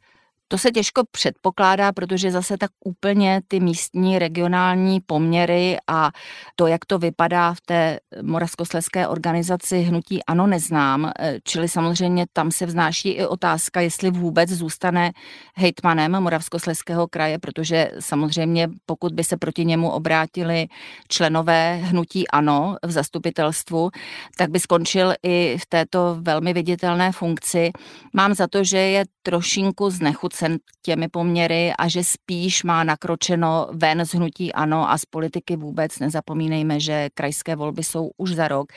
To 0.53 0.57
se 0.57 0.71
těžko 0.71 1.03
předpokládá, 1.11 1.91
protože 1.91 2.31
zase 2.31 2.57
tak 2.57 2.71
úplně 2.85 3.41
ty 3.47 3.59
místní 3.59 4.19
regionální 4.19 4.99
poměry 5.01 5.77
a 5.87 6.11
to, 6.55 6.67
jak 6.67 6.85
to 6.85 6.99
vypadá 6.99 7.53
v 7.53 7.61
té 7.61 7.99
moravskoslezské 8.21 9.07
organizaci 9.07 9.81
hnutí 9.81 10.23
ANO 10.23 10.47
neznám. 10.47 11.11
Eh, 11.19 11.39
čili 11.43 11.69
samozřejmě 11.69 12.25
tam 12.33 12.51
se 12.51 12.65
vznáší 12.65 13.09
i 13.09 13.25
otázka, 13.25 13.81
jestli 13.81 14.11
vůbec 14.11 14.49
zůstane 14.49 15.11
hejtmanem 15.55 16.11
Moravskoslezského 16.11 17.07
kraje, 17.07 17.39
protože 17.39 17.91
samozřejmě 17.99 18.69
pokud 18.85 19.13
by 19.13 19.23
se 19.23 19.37
proti 19.37 19.65
němu 19.65 19.89
obrátili 19.89 20.67
členové 21.07 21.75
hnutí 21.75 22.27
ANO 22.27 22.75
v 22.85 22.91
zastupitelstvu, 22.91 23.89
tak 24.37 24.49
by 24.49 24.59
skončil 24.59 25.13
i 25.23 25.57
v 25.61 25.65
této 25.65 26.17
velmi 26.19 26.53
viditelné 26.53 27.11
funkci. 27.11 27.71
Mám 28.13 28.33
za 28.33 28.47
to, 28.47 28.63
že 28.63 28.77
je 28.77 29.05
trošinku 29.23 29.89
znechucený 29.89 30.42
ohlcen 30.42 30.42
těmi 30.81 31.07
poměry 31.07 31.73
a 31.79 31.87
že 31.87 32.03
spíš 32.03 32.63
má 32.63 32.83
nakročeno 32.83 33.67
ven 33.71 34.05
z 34.05 34.13
hnutí 34.13 34.53
ANO 34.53 34.91
a 34.91 34.97
z 34.97 35.05
politiky 35.05 35.55
vůbec. 35.55 35.99
Nezapomínejme, 35.99 36.79
že 36.79 37.09
krajské 37.13 37.55
volby 37.55 37.83
jsou 37.83 38.11
už 38.17 38.35
za 38.35 38.47
rok 38.47 38.67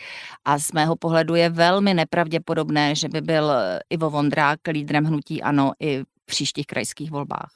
a 0.45 0.59
z 0.59 0.73
mého 0.73 0.97
pohledu 0.97 1.35
je 1.35 1.51
velmi 1.51 1.95
nepravděpodobné, 1.95 2.95
že 2.95 3.09
by 3.09 3.21
byl 3.21 3.53
Ivo 3.91 4.11
Vondrák 4.11 4.61
lídrem 4.69 5.05
hnutí 5.05 5.43
ANO 5.43 5.73
i 5.81 6.03
v 6.03 6.27
příštích 6.27 6.67
krajských 6.67 7.11
volbách. 7.11 7.53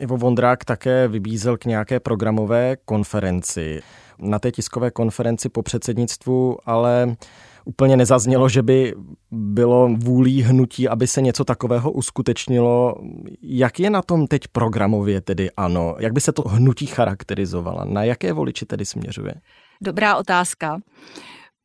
Ivo 0.00 0.16
Vondrák 0.16 0.64
také 0.64 1.08
vybízel 1.08 1.56
k 1.56 1.64
nějaké 1.64 2.00
programové 2.00 2.76
konferenci. 2.84 3.82
Na 4.18 4.38
té 4.38 4.52
tiskové 4.52 4.90
konferenci 4.90 5.48
po 5.48 5.62
předsednictvu 5.62 6.58
ale 6.64 7.16
úplně 7.64 7.96
nezaznělo, 7.96 8.48
že 8.48 8.62
by 8.62 8.94
bylo 9.30 9.88
vůlí 9.88 10.42
hnutí, 10.42 10.88
aby 10.88 11.06
se 11.06 11.22
něco 11.22 11.44
takového 11.44 11.92
uskutečnilo. 11.92 12.94
Jak 13.42 13.80
je 13.80 13.90
na 13.90 14.02
tom 14.02 14.26
teď 14.26 14.48
programově 14.48 15.20
tedy 15.20 15.50
ano? 15.56 15.96
Jak 15.98 16.12
by 16.12 16.20
se 16.20 16.32
to 16.32 16.42
hnutí 16.42 16.86
charakterizovala? 16.86 17.84
Na 17.84 18.04
jaké 18.04 18.32
voliči 18.32 18.66
tedy 18.66 18.84
směřuje? 18.84 19.34
Dobrá 19.82 20.16
otázka, 20.16 20.78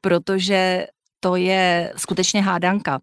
protože 0.02 0.88
to 1.20 1.36
je 1.36 1.94
skutečně 1.98 2.42
hádanka 2.42 3.00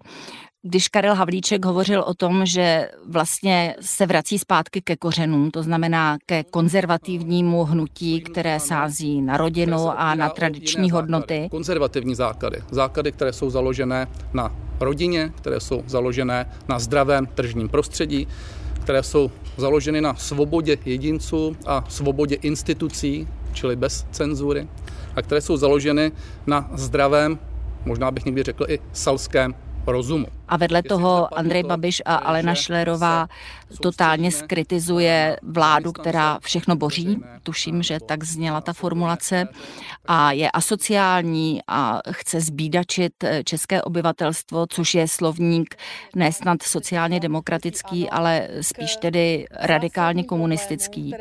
když 0.66 0.88
Karel 0.88 1.14
Havlíček 1.14 1.64
hovořil 1.64 2.00
o 2.00 2.14
tom, 2.14 2.46
že 2.46 2.88
vlastně 3.08 3.76
se 3.80 4.06
vrací 4.06 4.38
zpátky 4.38 4.80
ke 4.80 4.96
kořenům, 4.96 5.50
to 5.50 5.62
znamená 5.62 6.18
ke 6.26 6.44
konzervativnímu 6.44 7.64
hnutí, 7.64 8.20
které 8.20 8.60
sází 8.60 9.22
na 9.22 9.36
rodinu 9.36 9.90
a 10.00 10.14
na 10.14 10.28
tradiční 10.28 10.90
hodnoty. 10.90 11.48
Konzervativní 11.50 12.14
základy. 12.14 12.62
Základy, 12.70 13.12
které 13.12 13.32
jsou 13.32 13.50
založené 13.50 14.06
na 14.32 14.56
rodině, 14.80 15.32
které 15.36 15.60
jsou 15.60 15.82
založené 15.86 16.50
na 16.68 16.78
zdravém 16.78 17.26
tržním 17.26 17.68
prostředí, 17.68 18.28
které 18.82 19.02
jsou 19.02 19.30
založeny 19.56 20.00
na 20.00 20.14
svobodě 20.14 20.78
jedinců 20.84 21.56
a 21.66 21.84
svobodě 21.88 22.34
institucí, 22.34 23.28
čili 23.52 23.76
bez 23.76 24.06
cenzury, 24.10 24.68
a 25.16 25.22
které 25.22 25.40
jsou 25.40 25.56
založeny 25.56 26.12
na 26.46 26.70
zdravém, 26.74 27.38
možná 27.84 28.10
bych 28.10 28.24
někdy 28.24 28.42
řekl 28.42 28.64
i 28.68 28.78
selském 28.92 29.54
rozumu. 29.92 30.26
A 30.48 30.56
vedle 30.56 30.82
toho 30.82 31.38
Andrej 31.38 31.62
Babiš 31.62 32.02
a 32.04 32.14
Alena 32.14 32.54
Šlerová 32.54 33.28
totálně 33.82 34.30
skritizuje 34.30 35.36
vládu, 35.42 35.92
která 35.92 36.38
všechno 36.42 36.76
boří. 36.76 37.18
Tuším, 37.42 37.82
že 37.82 37.98
tak 38.06 38.24
zněla 38.24 38.60
ta 38.60 38.72
formulace. 38.72 39.48
A 40.06 40.32
je 40.32 40.50
asociální 40.50 41.60
a 41.68 42.00
chce 42.10 42.40
zbídačit 42.40 43.12
české 43.44 43.82
obyvatelstvo, 43.82 44.66
což 44.66 44.94
je 44.94 45.08
slovník 45.08 45.76
nesnad 46.16 46.62
sociálně 46.62 47.20
demokratický, 47.20 48.10
ale 48.10 48.48
spíš 48.60 48.96
tedy 48.96 49.46
radikálně 49.60 50.24
komunistický. 50.24 51.14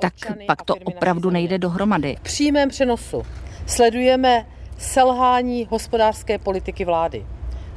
Tak 0.00 0.14
pak 0.46 0.62
to 0.62 0.74
opravdu 0.74 1.30
nejde 1.30 1.58
dohromady. 1.58 2.16
V 2.18 2.20
přímém 2.20 2.68
přenosu 2.68 3.22
sledujeme 3.66 4.46
selhání 4.78 5.66
hospodářské 5.70 6.38
politiky 6.38 6.84
vlády. 6.84 7.26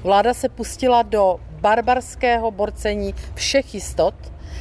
Vláda 0.06 0.34
se 0.34 0.50
pustila 0.50 1.02
do 1.02 1.40
barbarského 1.62 2.52
borcení 2.52 3.14
všech 3.34 3.74
jistot, 3.74 4.14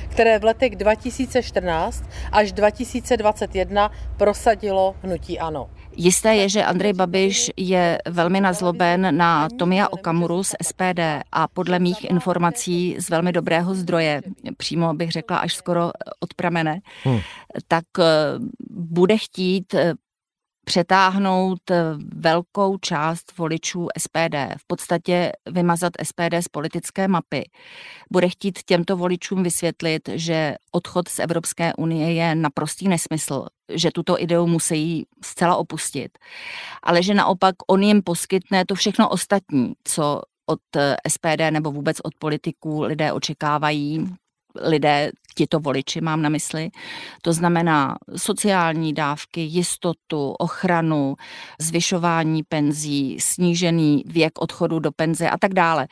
které 0.09 0.39
v 0.39 0.45
letech 0.45 0.77
2014 0.77 2.05
až 2.33 2.53
2021 2.53 3.91
prosadilo 4.17 4.97
hnutí 5.03 5.39
ANO. 5.39 5.71
Jisté 5.97 6.35
je, 6.35 6.49
že 6.49 6.65
Andrej 6.65 6.93
Babiš 6.93 7.51
je 7.57 7.99
velmi 8.09 8.41
nazloben 8.41 9.17
na 9.17 9.49
Tomia 9.59 9.89
Okamuru 9.89 10.45
z 10.45 10.53
SPD 10.63 11.01
a 11.33 11.49
podle 11.49 11.79
mých 11.79 12.11
informací 12.11 12.97
z 12.99 13.11
velmi 13.11 13.33
dobrého 13.33 13.75
zdroje, 13.75 14.23
přímo 14.57 14.95
bych 14.95 15.13
řekla 15.13 15.37
až 15.37 15.55
skoro 15.55 15.91
od 16.21 16.35
pramene, 16.35 16.81
hmm. 17.03 17.21
tak 17.69 17.85
eh, 17.99 18.05
bude 18.71 19.19
chtít 19.19 19.75
eh, 19.75 19.95
přetáhnout 20.65 21.71
eh, 21.71 21.83
velkou 22.15 22.79
část 22.79 23.39
voličů 23.39 23.89
SPD, 23.99 24.35
v 24.59 24.67
podstatě 24.67 25.33
vymazat 25.51 25.93
SPD 26.03 26.35
z 26.41 26.49
politické 26.49 27.09
mapy. 27.09 27.51
Bude 28.11 28.29
chtít 28.29 28.59
těmto 28.67 28.97
voličům 28.97 29.43
vysvětlit, 29.43 30.09
že 30.15 30.55
odchod 30.73 31.09
z 31.09 31.19
Evropské 31.19 31.75
unie 31.75 32.13
je 32.13 32.35
naprostý 32.35 32.89
nesmysl, 32.89 33.47
že 33.75 33.91
tuto 33.91 34.23
ideu 34.23 34.47
musí 34.47 35.07
zcela 35.25 35.57
opustit, 35.57 36.19
ale 36.83 37.03
že 37.03 37.15
naopak 37.15 37.55
on 37.69 37.83
jim 37.83 38.03
poskytne 38.03 38.65
to 38.65 38.75
všechno 38.75 39.09
ostatní, 39.09 39.73
co 39.85 40.23
od 40.47 40.61
eh, 40.77 40.97
SPD 41.09 41.51
nebo 41.51 41.73
vůbec 41.73 41.97
od 42.05 42.15
politiků 42.19 42.83
lidé 42.83 43.13
očekávají, 43.13 44.15
lidé, 44.61 45.11
tito 45.35 45.61
voliči 45.61 46.01
mám 46.01 46.23
na 46.23 46.29
mysli. 46.29 46.71
To 47.23 47.33
znamená 47.33 47.97
sociální 48.17 48.93
dávky, 48.93 49.41
jistotu, 49.41 50.31
ochranu, 50.39 51.15
zvyšování 51.61 52.43
penzí, 52.43 53.17
snížený 53.21 54.05
věk 54.07 54.33
odchodu 54.39 54.79
do 54.79 54.93
penze 54.93 55.31
a 55.31 55.39
tak 55.39 55.55
dále. 55.55 55.89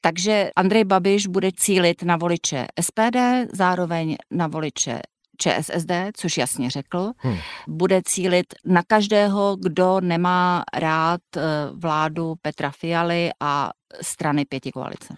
Takže 0.00 0.50
Andrej 0.56 0.84
Babiš 0.84 1.26
bude 1.26 1.50
cílit 1.56 2.02
na 2.02 2.16
voliče 2.16 2.66
SPD, 2.80 3.16
zároveň 3.52 4.16
na 4.30 4.46
voliče 4.46 5.00
ČSSD, 5.40 5.92
což 6.16 6.38
jasně 6.38 6.70
řekl, 6.70 7.12
hmm. 7.16 7.36
bude 7.68 8.00
cílit 8.04 8.46
na 8.64 8.82
každého, 8.86 9.56
kdo 9.56 10.00
nemá 10.00 10.62
rád 10.76 11.20
eh, 11.36 11.40
vládu 11.72 12.34
Petra 12.42 12.70
Fialy 12.70 13.30
a 13.40 13.70
strany 14.02 14.44
pěti 14.44 14.72
koalice 14.72 15.16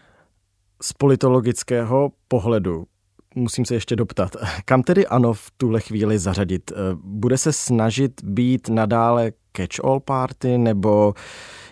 z 0.82 0.92
politologického 0.92 2.12
pohledu 2.28 2.84
musím 3.34 3.64
se 3.64 3.74
ještě 3.74 3.96
doptat, 3.96 4.36
kam 4.64 4.82
tedy 4.82 5.06
ano 5.06 5.32
v 5.32 5.50
tuhle 5.56 5.80
chvíli 5.80 6.18
zařadit? 6.18 6.72
Eh, 6.72 6.74
bude 6.94 7.38
se 7.38 7.52
snažit 7.52 8.24
být 8.24 8.68
nadále 8.68 9.32
catch-all 9.56 10.00
party, 10.00 10.58
nebo 10.58 11.14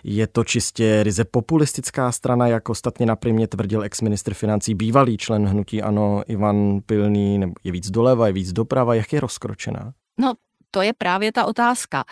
je 0.03 0.27
to 0.27 0.43
čistě 0.43 1.03
ryze 1.03 1.25
populistická 1.25 2.11
strana, 2.11 2.47
jak 2.47 2.69
ostatně 2.69 3.05
na 3.05 3.15
primě 3.15 3.47
tvrdil 3.47 3.83
ex-ministr 3.83 4.33
financí, 4.33 4.75
bývalý 4.75 5.17
člen 5.17 5.45
hnutí 5.45 5.81
ANO 5.81 6.23
Ivan 6.27 6.79
Pilný, 6.85 7.37
nebo 7.37 7.53
je 7.63 7.71
víc 7.71 7.91
doleva, 7.91 8.27
je 8.27 8.33
víc 8.33 8.53
doprava, 8.53 8.95
jak 8.95 9.13
je 9.13 9.19
rozkročená? 9.19 9.93
No, 10.19 10.33
to 10.71 10.81
je 10.81 10.93
právě 10.93 11.31
ta 11.31 11.45
otázka. 11.45 12.03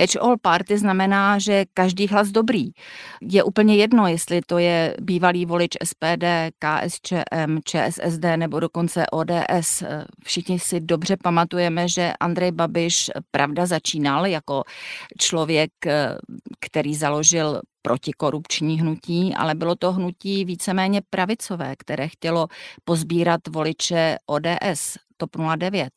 Catch 0.00 0.16
all 0.20 0.36
party 0.42 0.78
znamená, 0.78 1.38
že 1.38 1.64
každý 1.74 2.08
hlas 2.08 2.28
dobrý. 2.28 2.70
Je 3.22 3.44
úplně 3.44 3.76
jedno, 3.76 4.06
jestli 4.06 4.40
to 4.46 4.58
je 4.58 4.96
bývalý 5.00 5.46
volič 5.46 5.70
SPD, 5.84 6.24
KSČM, 6.58 7.58
ČSSD 7.64 8.24
nebo 8.36 8.60
dokonce 8.60 9.06
ODS. 9.06 9.82
Všichni 10.24 10.58
si 10.58 10.80
dobře 10.80 11.16
pamatujeme, 11.16 11.88
že 11.88 12.12
Andrej 12.20 12.52
Babiš 12.52 13.10
pravda 13.30 13.66
začínal 13.66 14.26
jako 14.26 14.62
člověk, 15.18 15.70
který 16.60 16.94
založil 16.94 17.60
protikorupční 17.82 18.80
hnutí, 18.80 19.34
ale 19.34 19.54
bylo 19.54 19.74
to 19.76 19.92
hnutí 19.92 20.44
víceméně 20.44 21.02
pravicové, 21.10 21.74
které 21.78 22.08
chtělo 22.08 22.46
pozbírat 22.84 23.40
voliče 23.48 24.16
ODS, 24.26 24.98
TOP 25.16 25.36
09 25.56 25.90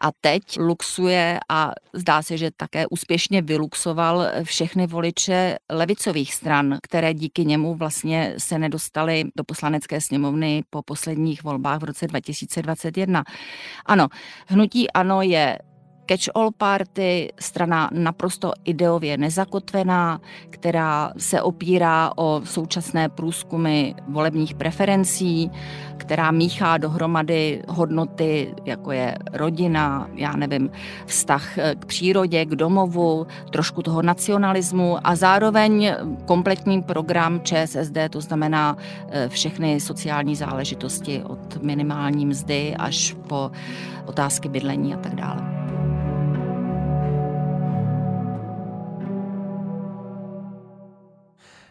a 0.00 0.10
teď 0.20 0.42
luxuje 0.58 1.40
a 1.48 1.72
zdá 1.92 2.22
se, 2.22 2.36
že 2.36 2.50
také 2.56 2.86
úspěšně 2.86 3.42
vyluxoval 3.42 4.26
všechny 4.42 4.86
voliče 4.86 5.58
levicových 5.70 6.34
stran, 6.34 6.78
které 6.82 7.14
díky 7.14 7.44
němu 7.44 7.74
vlastně 7.74 8.34
se 8.38 8.58
nedostaly 8.58 9.24
do 9.36 9.44
poslanecké 9.44 10.00
sněmovny 10.00 10.64
po 10.70 10.82
posledních 10.82 11.44
volbách 11.44 11.80
v 11.80 11.84
roce 11.84 12.06
2021. 12.06 13.24
Ano, 13.86 14.08
hnutí 14.46 14.90
ANO 14.90 15.22
je 15.22 15.58
catch-all 16.10 16.50
party, 16.58 17.32
strana 17.40 17.90
naprosto 17.92 18.52
ideově 18.64 19.18
nezakotvená, 19.18 20.20
která 20.50 21.12
se 21.16 21.42
opírá 21.42 22.10
o 22.16 22.40
současné 22.44 23.08
průzkumy 23.08 23.92
volebních 24.08 24.54
preferencí, 24.54 25.50
která 25.96 26.30
míchá 26.30 26.78
dohromady 26.78 27.62
hodnoty, 27.68 28.54
jako 28.64 28.92
je 28.92 29.14
rodina, 29.32 30.08
já 30.14 30.32
nevím, 30.32 30.70
vztah 31.06 31.58
k 31.78 31.84
přírodě, 31.84 32.44
k 32.44 32.48
domovu, 32.48 33.26
trošku 33.50 33.82
toho 33.82 34.02
nacionalismu 34.02 34.98
a 35.04 35.14
zároveň 35.14 35.94
kompletní 36.24 36.82
program 36.82 37.40
ČSSD, 37.40 37.96
to 38.10 38.20
znamená 38.20 38.76
eh, 39.08 39.28
všechny 39.28 39.80
sociální 39.80 40.36
záležitosti 40.36 41.22
od 41.22 41.62
minimální 41.62 42.26
mzdy 42.26 42.74
až 42.78 43.16
po 43.28 43.50
otázky 44.06 44.48
bydlení 44.48 44.94
a 44.94 44.96
tak 44.96 45.14
dále. 45.14 45.60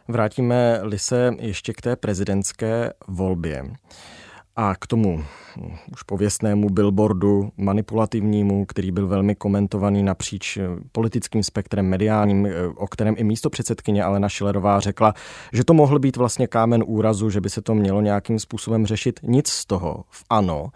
Vrátíme-li 0.10 1.00
se 1.00 1.34
ještě 1.39 1.74
k 1.74 1.82
té 1.82 1.96
prezidentské 1.96 2.94
volbě 3.08 3.63
a 4.56 4.75
k 4.75 4.88
tomu 4.88 5.24
už 5.92 6.04
pověstnému 6.04 6.70
billboardu 6.70 7.51
manipulativnímu, 7.58 8.66
který 8.66 8.92
byl 8.92 9.08
velmi 9.08 9.36
komentovaný 9.36 10.04
napříč 10.04 10.58
politickým 10.92 11.44
spektrem 11.44 11.86
mediálním, 11.86 12.48
o 12.75 12.88
kterém 12.88 13.16
i 13.18 13.24
místo 13.24 13.50
předsedkyně 13.50 14.04
Alena 14.04 14.30
Šilerová 14.30 14.80
řekla, 14.80 15.13
že 15.54 15.63
to 15.63 15.74
mohl 15.74 16.00
být 16.00 16.18
vlastně 16.18 16.48
kámen 16.48 16.84
úrazu, 16.88 17.30
že 17.30 17.42
by 17.42 17.50
se 17.50 17.62
to 17.62 17.75
mělo 17.75 18.01
nějakým 18.01 18.39
způsobem 18.39 18.86
řešit. 18.86 19.20
Nic 19.24 19.48
z 19.48 19.66
toho 19.66 20.04
v 20.10 20.24
ANO 20.30 20.70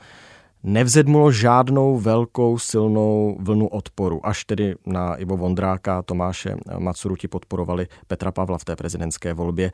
nevzedmulo 0.63 1.31
žádnou 1.31 1.97
velkou 1.97 2.57
silnou 2.57 3.37
vlnu 3.39 3.67
odporu, 3.67 4.25
až 4.25 4.45
tedy 4.45 4.75
na 4.85 5.15
Ivo 5.15 5.37
Vondráka, 5.37 6.01
Tomáše 6.01 6.55
Macuru 6.77 7.15
ti 7.15 7.27
podporovali 7.27 7.87
Petra 8.07 8.31
Pavla 8.31 8.57
v 8.57 8.65
té 8.65 8.75
prezidentské 8.75 9.33
volbě. 9.33 9.71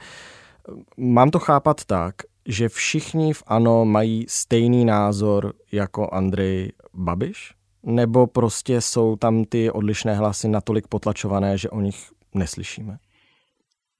Mám 0.97 1.31
to 1.31 1.39
chápat 1.39 1.85
tak, 1.85 2.15
že 2.45 2.69
všichni 2.69 3.33
v 3.33 3.43
ANO 3.47 3.85
mají 3.85 4.25
stejný 4.29 4.85
názor 4.85 5.53
jako 5.71 6.09
Andrej 6.09 6.71
Babiš? 6.93 7.53
Nebo 7.83 8.27
prostě 8.27 8.81
jsou 8.81 9.15
tam 9.15 9.45
ty 9.45 9.71
odlišné 9.71 10.15
hlasy 10.15 10.47
natolik 10.47 10.87
potlačované, 10.87 11.57
že 11.57 11.69
o 11.69 11.81
nich 11.81 12.11
neslyšíme? 12.33 12.97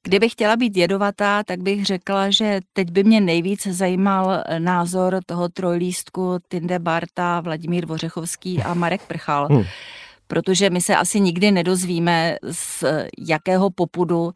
Kdybych 0.09 0.31
chtěla 0.31 0.55
být 0.55 0.77
jedovatá, 0.77 1.43
tak 1.43 1.59
bych 1.59 1.85
řekla, 1.85 2.29
že 2.29 2.59
teď 2.73 2.91
by 2.91 3.03
mě 3.03 3.21
nejvíc 3.21 3.67
zajímal 3.67 4.43
názor 4.59 5.19
toho 5.25 5.49
trojlístku 5.49 6.37
Tinde 6.47 6.79
Barta, 6.79 7.41
Vladimír 7.41 7.85
Vořechovský 7.85 8.63
a 8.63 8.73
Marek 8.73 9.01
Prchal. 9.01 9.47
Hmm 9.51 9.63
protože 10.29 10.69
my 10.69 10.81
se 10.81 10.95
asi 10.95 11.19
nikdy 11.19 11.51
nedozvíme, 11.51 12.37
z 12.51 12.83
jakého 13.17 13.69
popudu 13.69 14.31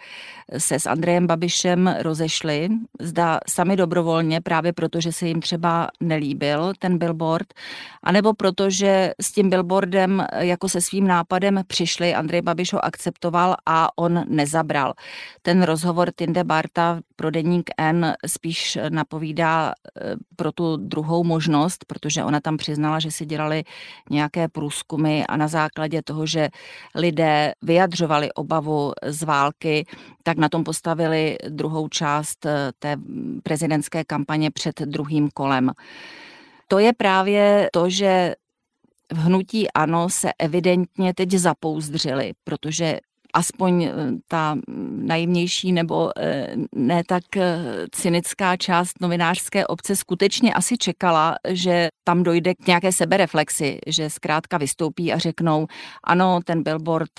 se 0.57 0.79
s 0.79 0.85
Andrejem 0.85 1.27
Babišem 1.27 1.95
rozešli. 1.99 2.69
Zda 2.99 3.39
sami 3.47 3.75
dobrovolně, 3.75 4.41
právě 4.41 4.73
protože 4.73 5.11
se 5.11 5.27
jim 5.27 5.41
třeba 5.41 5.87
nelíbil 5.99 6.73
ten 6.79 6.97
billboard, 6.97 7.47
anebo 8.03 8.33
protože 8.33 9.13
s 9.21 9.31
tím 9.31 9.49
billboardem 9.49 10.25
jako 10.37 10.69
se 10.69 10.81
svým 10.81 11.07
nápadem 11.07 11.61
přišli, 11.67 12.15
Andrej 12.15 12.41
Babiš 12.41 12.73
ho 12.73 12.85
akceptoval 12.85 13.55
a 13.65 13.97
on 13.97 14.23
nezabral. 14.27 14.93
Ten 15.41 15.63
rozhovor 15.63 16.11
Tinde 16.15 16.43
Barta 16.43 16.99
pro 17.15 17.31
deník 17.31 17.69
N 17.77 18.13
spíš 18.27 18.77
napovídá 18.89 19.73
eh, 19.73 20.15
pro 20.35 20.51
tu 20.51 20.77
druhou 20.77 21.23
možnost, 21.23 21.85
protože 21.85 22.23
ona 22.23 22.39
tam 22.39 22.57
přiznala, 22.57 22.99
že 22.99 23.11
si 23.11 23.25
dělali 23.25 23.63
nějaké 24.09 24.47
průzkumy 24.47 25.23
a 25.29 25.37
na 25.37 25.47
základě 25.47 25.82
toho, 26.01 26.25
že 26.25 26.49
lidé 26.95 27.53
vyjadřovali 27.61 28.33
obavu 28.33 28.91
z 29.05 29.23
války, 29.23 29.85
tak 30.23 30.37
na 30.37 30.49
tom 30.49 30.63
postavili 30.63 31.37
druhou 31.49 31.87
část 31.87 32.45
eh, 32.45 32.71
té 32.79 32.97
prezidentské 33.43 34.03
kampaně 34.03 34.51
před 34.51 34.81
druhým 34.81 35.29
kolem. 35.33 35.71
To 36.67 36.79
je 36.79 36.93
právě 36.93 37.69
to, 37.73 37.89
že 37.89 38.35
v 39.13 39.17
hnutí 39.17 39.71
ANO 39.71 40.09
se 40.09 40.31
evidentně 40.39 41.13
teď 41.13 41.31
zapouzdřili, 41.31 42.33
protože 42.43 42.99
aspoň 43.33 43.83
eh, 43.83 43.93
ta 44.27 44.55
naivnější 44.89 45.71
nebo 45.71 46.11
eh, 46.17 46.55
ne 46.75 47.03
tak 47.07 47.37
eh, 47.37 47.59
cynická 47.91 48.57
část 48.57 49.01
novinářské 49.01 49.67
obce 49.67 49.95
skutečně 49.95 50.53
asi 50.53 50.77
čekala, 50.77 51.35
že 51.49 51.89
tam 52.03 52.23
dojde 52.23 52.55
k 52.55 52.67
nějaké 52.67 52.91
sebereflexi, 52.91 53.79
že 53.87 54.09
zkrátka 54.09 54.57
vystoupí 54.57 55.13
a 55.13 55.17
řeknou, 55.17 55.67
ano, 56.03 56.39
ten 56.45 56.63
billboard 56.63 57.11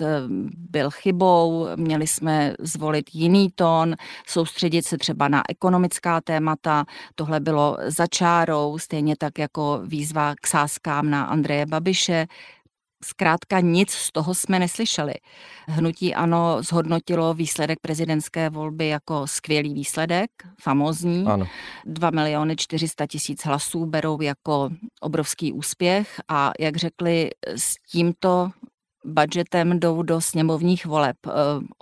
byl 0.70 0.90
chybou, 0.90 1.68
měli 1.77 2.07
jsme 2.07 2.55
zvolit 2.59 3.11
jiný 3.12 3.48
tón, 3.55 3.94
soustředit 4.27 4.87
se 4.87 4.98
třeba 4.98 5.29
na 5.29 5.42
ekonomická 5.48 6.20
témata, 6.20 6.85
tohle 7.14 7.40
bylo 7.40 7.77
začárou, 7.87 8.79
stejně 8.79 9.16
tak 9.16 9.38
jako 9.38 9.81
výzva 9.85 10.35
k 10.40 10.46
sáskám 10.46 11.11
na 11.11 11.24
Andreje 11.24 11.66
Babiše, 11.66 12.27
Zkrátka 13.05 13.61
nic 13.61 13.90
z 13.90 14.12
toho 14.12 14.35
jsme 14.35 14.59
neslyšeli. 14.59 15.14
Hnutí 15.69 16.14
ANO 16.14 16.62
zhodnotilo 16.62 17.35
výsledek 17.35 17.79
prezidentské 17.81 18.51
volby 18.51 18.88
jako 18.88 19.27
skvělý 19.27 19.75
výsledek, 19.75 20.31
famózní. 20.61 21.25
Ano. 21.27 21.47
2 21.87 22.11
miliony 22.11 22.57
400 22.57 23.07
tisíc 23.07 23.45
hlasů 23.45 23.87
berou 23.87 24.21
jako 24.21 24.71
obrovský 25.01 25.53
úspěch 25.53 26.21
a 26.29 26.53
jak 26.59 26.77
řekli, 26.77 27.31
s 27.57 27.75
tímto 27.90 28.51
budgetem 29.05 29.81
jdou 29.81 30.03
do 30.03 30.21
sněmovních 30.21 30.87
voleb. 30.87 31.17
E, 31.27 31.31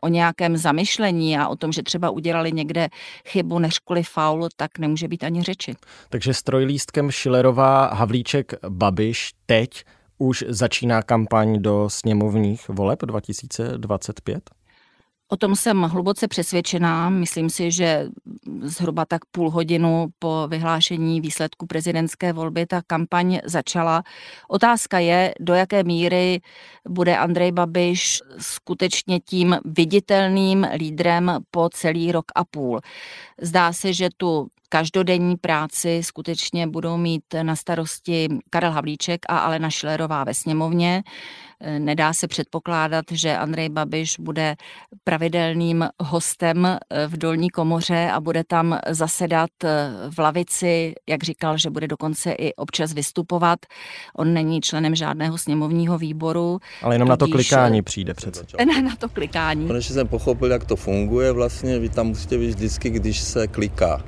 o 0.03 0.09
nějakém 0.09 0.57
zamyšlení 0.57 1.39
a 1.39 1.49
o 1.49 1.57
tom, 1.57 1.73
že 1.73 1.83
třeba 1.83 2.11
udělali 2.11 2.53
někde 2.53 2.89
chybu, 3.29 3.59
než 3.59 3.79
kvůli 3.79 4.03
faul, 4.03 4.49
tak 4.57 4.79
nemůže 4.79 5.09
být 5.09 5.25
ani 5.25 5.43
řeči. 5.43 5.75
Takže 6.09 6.35
strojlístkem 6.35 7.11
Šilerová, 7.11 7.87
Havlíček, 7.87 8.53
Babiš 8.69 9.31
teď 9.47 9.85
už 10.23 10.45
začíná 10.49 11.03
kampaň 11.03 11.63
do 11.63 11.91
sněmovních 11.91 12.69
voleb 12.69 13.03
2025? 13.03 14.51
O 15.29 15.37
tom 15.37 15.57
jsem 15.57 15.83
hluboce 15.83 16.29
přesvědčená. 16.29 17.11
Myslím 17.11 17.51
si, 17.51 17.71
že 17.71 18.09
zhruba 18.63 19.05
tak 19.05 19.25
půl 19.25 19.51
hodinu 19.51 20.07
po 20.19 20.47
vyhlášení 20.49 21.21
výsledku 21.21 21.67
prezidentské 21.67 22.33
volby 22.33 22.67
ta 22.67 22.83
kampaň 22.87 23.39
začala. 23.45 24.03
Otázka 24.49 24.99
je, 24.99 25.35
do 25.41 25.55
jaké 25.55 25.85
míry 25.85 26.41
bude 26.89 27.17
Andrej 27.17 27.53
Babiš 27.53 28.23
skutečně 28.39 29.21
tím 29.21 29.57
viditelným 29.65 30.67
lídrem 30.77 31.39
po 31.51 31.69
celý 31.69 32.13
rok 32.13 32.25
a 32.35 32.45
půl. 32.45 32.81
Zdá 33.41 33.73
se, 33.73 33.93
že 33.93 34.09
tu 34.17 34.49
každodenní 34.73 35.37
práci 35.37 36.01
skutečně 36.05 36.67
budou 36.67 36.97
mít 36.97 37.25
na 37.43 37.57
starosti 37.57 38.29
Karel 38.51 38.73
Havlíček 38.73 39.21
a 39.29 39.39
Alena 39.39 39.71
Šlerová 39.71 40.25
ve 40.25 40.35
sněmovně. 40.35 41.03
Nedá 41.79 42.13
se 42.13 42.29
předpokládat, 42.29 43.05
že 43.11 43.37
Andrej 43.37 43.69
Babiš 43.69 44.17
bude 44.19 44.57
pravidelným 45.05 45.89
hostem 46.01 46.79
v 47.09 47.17
dolní 47.17 47.51
komoře 47.51 48.11
a 48.13 48.21
bude 48.21 48.45
tam 48.45 48.79
zasedat 48.89 49.51
v 50.11 50.19
lavici, 50.19 50.95
jak 51.09 51.23
říkal, 51.23 51.59
že 51.59 51.71
bude 51.71 51.89
dokonce 51.89 52.33
i 52.33 52.55
občas 52.55 52.93
vystupovat. 52.93 53.59
On 54.17 54.35
není 54.35 54.61
členem 54.61 54.95
žádného 54.95 55.39
sněmovního 55.39 55.99
výboru. 55.99 56.59
Ale 56.83 56.95
jenom 56.95 57.09
na 57.09 57.17
to 57.17 57.29
klikání 57.29 57.83
přijde 57.83 58.15
přece. 58.15 58.45
Ne, 58.67 58.83
na 58.83 58.97
to 58.97 59.09
klikání. 59.09 59.67
Konečně 59.67 59.95
jsem 59.95 60.09
pochopil, 60.09 60.51
jak 60.51 60.65
to 60.65 60.77
funguje. 60.77 61.33
Vlastně 61.33 61.79
vy 61.79 61.89
tam 61.89 62.07
musíte 62.07 62.39
být 62.39 62.55
vždycky, 62.55 62.91
když 62.91 63.21
se 63.21 63.47
kliká 63.47 64.03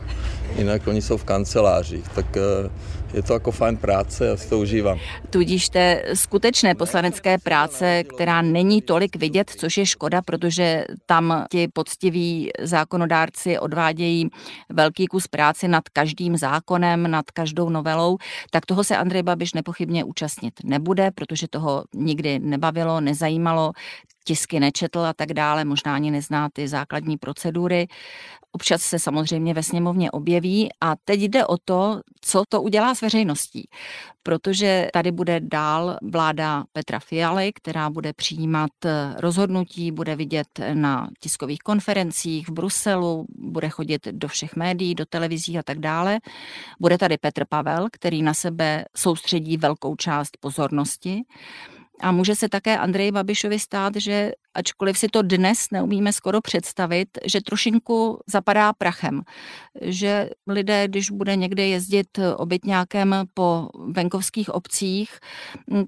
jinak 0.59 0.87
oni 0.87 1.03
jsou 1.03 1.17
v 1.17 1.25
kancelářích. 1.25 2.09
Tak 2.09 2.37
eh, 2.37 2.71
je 3.15 3.23
to 3.23 3.33
jako 3.33 3.51
fajn 3.51 3.77
práce, 3.77 4.27
já 4.27 4.37
si 4.37 4.49
to 4.49 4.59
užívám. 4.59 4.99
Tudíž 5.31 5.69
té 5.69 6.03
skutečné 6.15 6.75
poslanecké 6.75 7.39
práce, 7.39 8.05
která 8.05 8.43
není 8.43 8.83
tolik 8.83 9.17
vidět, 9.17 9.51
což 9.51 9.77
je 9.77 9.87
škoda, 9.87 10.23
protože 10.23 10.85
tam 11.07 11.47
ti 11.51 11.69
poctiví 11.69 12.51
zákonodárci 12.61 13.59
odvádějí 13.59 14.29
velký 14.69 15.07
kus 15.07 15.27
práce 15.27 15.69
nad 15.69 15.89
každým 15.89 16.37
zákonem, 16.37 17.11
nad 17.11 17.31
každou 17.31 17.69
novelou, 17.69 18.17
tak 18.51 18.67
toho 18.67 18.85
se 18.85 18.97
Andrej 18.97 19.23
Babiš 19.23 19.53
nepochybně 19.53 20.05
účastnit 20.05 20.55
nebude, 20.65 21.11
protože 21.15 21.49
toho 21.49 21.85
nikdy 21.95 22.39
nebavilo, 22.39 23.01
nezajímalo 23.01 23.73
tisky 24.25 24.61
nečetl 24.61 25.01
a 25.01 25.13
tak 25.13 25.33
dále, 25.33 25.65
možná 25.65 25.95
ani 25.95 26.11
nezná 26.11 26.49
ty 26.53 26.69
základní 26.69 27.17
procedury. 27.17 27.87
Občas 28.53 28.83
se 28.83 28.99
samozřejmě 28.99 29.55
ve 29.55 29.63
sněmovně 29.63 30.11
objeví 30.11 30.69
a 30.81 30.95
teď 31.05 31.21
jde 31.21 31.47
o 31.47 31.57
to, 31.65 32.01
co 32.21 32.45
to 32.49 32.63
udělá 32.63 32.95
s 32.95 33.01
veřejností. 33.01 33.69
Protože 34.23 34.89
tady 34.93 35.13
bude 35.13 35.41
dál 35.41 35.97
vláda 36.03 36.65
Petra 36.73 36.99
Fialy, 36.99 37.53
která 37.53 37.91
bude 37.91 38.13
přijímat 38.13 38.71
rozhodnutí, 39.19 39.93
bude 39.93 40.17
vidět 40.17 40.49
na 40.75 41.09
tiskových 41.21 41.59
konferencích 41.59 42.49
v 42.49 42.53
Bruselu, 42.53 43.27
bude 43.39 43.69
chodit 43.69 44.09
do 44.11 44.29
všech 44.29 44.57
médií, 44.57 44.95
do 44.95 45.07
televizí 45.07 45.59
a 45.59 45.63
tak 45.63 45.79
dále. 45.79 46.19
Bude 46.81 46.99
tady 46.99 47.19
Petr 47.19 47.45
Pavel, 47.49 47.89
který 47.93 48.23
na 48.23 48.35
sebe 48.35 48.85
soustředí 48.97 49.57
velkou 49.57 49.97
část 49.97 50.37
pozornosti. 50.41 51.23
A 52.01 52.13
může 52.13 52.35
se 52.35 52.49
také 52.49 52.79
Andreji 52.79 53.13
Babišovi 53.13 53.59
stát, 53.59 53.93
že 53.97 54.33
ačkoliv 54.55 54.99
si 54.99 55.09
to 55.09 55.23
dnes 55.23 55.71
neumíme 55.71 56.13
skoro 56.13 56.41
představit, 56.41 57.09
že 57.25 57.41
trošinku 57.41 58.21
zapadá 58.27 58.73
prachem. 58.73 59.23
Že 59.81 60.31
lidé, 60.47 60.89
když 60.89 61.11
bude 61.11 61.37
někde 61.37 61.67
jezdit 61.67 62.19
obytňákem 62.37 63.15
po 63.35 63.69
venkovských 63.89 64.51
obcích, 64.51 65.19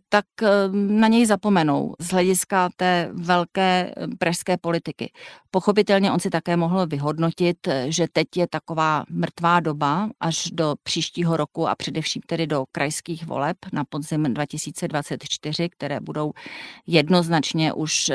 tak 0.09 0.25
na 0.73 1.09
něj 1.09 1.27
zapomenou 1.27 1.95
z 2.01 2.09
hlediska 2.09 2.69
té 2.77 3.11
velké 3.13 3.95
pražské 4.19 4.57
politiky. 4.57 5.13
Pochopitelně 5.51 6.13
on 6.13 6.21
si 6.21 6.31
také 6.31 6.57
mohl 6.57 6.87
vyhodnotit, 6.87 7.69
že 7.87 8.07
teď 8.13 8.29
je 8.37 8.47
taková 8.49 9.05
mrtvá 9.11 9.61
doba 9.61 10.11
až 10.21 10.51
do 10.53 10.75
příštího 10.83 11.37
roku 11.37 11.69
a 11.69 11.75
především 11.75 12.23
tedy 12.27 12.47
do 12.47 12.65
krajských 12.73 13.27
voleb 13.27 13.57
na 13.73 13.85
podzim 13.85 14.35
2024, 14.35 15.69
které 15.69 16.01
budou 16.01 16.33
jednoznačně 16.87 17.73
už 17.73 18.13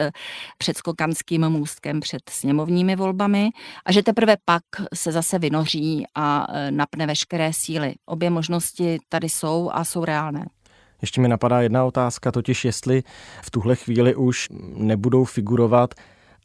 před 0.58 0.78
skokanským 0.78 1.50
můstkem 1.50 2.00
před 2.00 2.22
sněmovními 2.30 2.96
volbami 2.96 3.50
a 3.86 3.92
že 3.92 4.04
teprve 4.04 4.36
pak 4.46 4.64
se 4.94 5.12
zase 5.12 5.40
vynoří 5.40 6.06
a 6.16 6.48
e, 6.50 6.72
napne 6.72 7.08
veškeré 7.08 7.54
síly. 7.54 7.94
Obě 8.06 8.30
možnosti 8.30 8.98
tady 9.10 9.30
jsou 9.30 9.70
a 9.74 9.84
jsou 9.84 10.06
reálné. 10.06 10.46
Ještě 11.02 11.22
mi 11.22 11.28
napadá 11.28 11.62
jedna 11.62 11.86
otázka, 11.86 12.32
totiž 12.32 12.66
jestli 12.66 13.04
v 13.42 13.52
tuhle 13.52 13.76
chvíli 13.76 14.16
už 14.16 14.48
nebudou 14.76 15.26
figurovat 15.26 15.94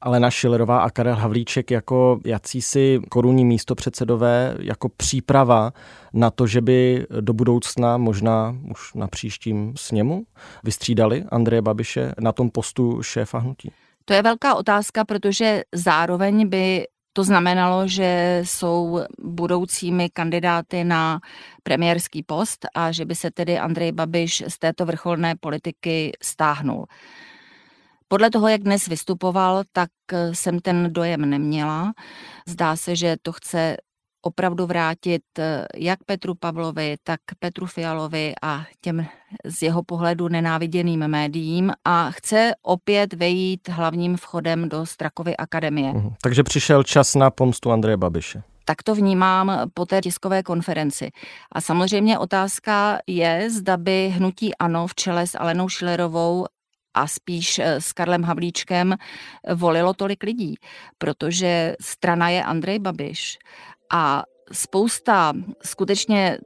Alena 0.00 0.30
Šilerová 0.30 0.78
a 0.78 0.90
Karel 0.90 1.14
Havlíček 1.14 1.70
jako 1.70 2.20
jacísi 2.24 3.00
korunní 3.08 3.44
místopředsedové, 3.44 4.56
jako 4.60 4.88
příprava 4.88 5.72
na 6.12 6.30
to, 6.30 6.46
že 6.46 6.60
by 6.60 7.06
do 7.20 7.32
budoucna, 7.32 7.96
možná 7.96 8.56
už 8.70 8.94
na 8.94 9.08
příštím 9.08 9.72
sněmu, 9.76 10.26
vystřídali 10.64 11.24
Andreje 11.28 11.62
Babiše 11.62 12.12
na 12.20 12.32
tom 12.32 12.50
postu 12.50 13.02
šéfa 13.02 13.38
hnutí? 13.38 13.70
To 14.08 14.14
je 14.14 14.22
velká 14.22 14.54
otázka, 14.54 15.04
protože 15.04 15.62
zároveň 15.74 16.48
by 16.48 16.86
to 17.12 17.24
znamenalo, 17.24 17.88
že 17.88 18.40
jsou 18.44 19.00
budoucími 19.18 20.10
kandidáty 20.10 20.84
na 20.84 21.20
premiérský 21.62 22.22
post 22.22 22.66
a 22.74 22.92
že 22.92 23.04
by 23.04 23.14
se 23.14 23.30
tedy 23.30 23.58
Andrej 23.58 23.92
Babiš 23.92 24.44
z 24.48 24.58
této 24.58 24.86
vrcholné 24.86 25.34
politiky 25.40 26.12
stáhnul. 26.22 26.86
Podle 28.08 28.30
toho, 28.30 28.48
jak 28.48 28.62
dnes 28.62 28.86
vystupoval, 28.86 29.62
tak 29.72 29.90
jsem 30.32 30.60
ten 30.60 30.92
dojem 30.92 31.30
neměla. 31.30 31.92
Zdá 32.48 32.76
se, 32.76 32.96
že 32.96 33.16
to 33.22 33.32
chce 33.32 33.76
opravdu 34.26 34.66
vrátit 34.66 35.22
eh, 35.38 35.66
jak 35.76 36.04
Petru 36.04 36.34
Pavlovi, 36.34 36.96
tak 37.04 37.20
Petru 37.38 37.66
Fialovi 37.66 38.34
a 38.42 38.64
těm 38.80 39.06
z 39.44 39.62
jeho 39.62 39.82
pohledu 39.82 40.28
nenáviděným 40.28 41.08
médiím 41.08 41.72
a 41.84 42.10
chce 42.10 42.52
opět 42.62 43.12
vejít 43.12 43.68
hlavním 43.68 44.16
vchodem 44.16 44.68
do 44.68 44.86
Strakovy 44.86 45.36
akademie. 45.36 45.92
Mhm. 45.92 46.14
Takže 46.22 46.42
přišel 46.42 46.82
čas 46.82 47.14
na 47.14 47.30
pomstu 47.30 47.72
Andreje 47.72 47.96
Babiše. 47.96 48.42
Tak 48.64 48.82
to 48.82 48.94
vnímám 48.94 49.70
po 49.74 49.86
té 49.86 50.00
tiskové 50.00 50.42
konferenci. 50.42 51.10
A 51.52 51.60
samozřejmě 51.60 52.18
otázka 52.18 52.98
je, 53.06 53.50
zda 53.50 53.76
by 53.76 54.08
hnutí 54.08 54.56
ANO 54.56 54.86
v 54.86 54.94
čele 54.94 55.26
s 55.26 55.38
Alenou 55.38 55.68
Šilerovou 55.68 56.46
a 56.94 57.06
spíš 57.06 57.58
eh, 57.58 57.80
s 57.80 57.92
Karlem 57.92 58.22
Havlíčkem 58.22 58.94
volilo 59.54 59.94
tolik 59.94 60.22
lidí, 60.22 60.54
protože 60.98 61.76
strana 61.80 62.28
je 62.28 62.44
Andrej 62.44 62.78
Babiš 62.78 63.38
a 63.90 64.24
spousta 64.52 65.32
skutečně 65.64 66.38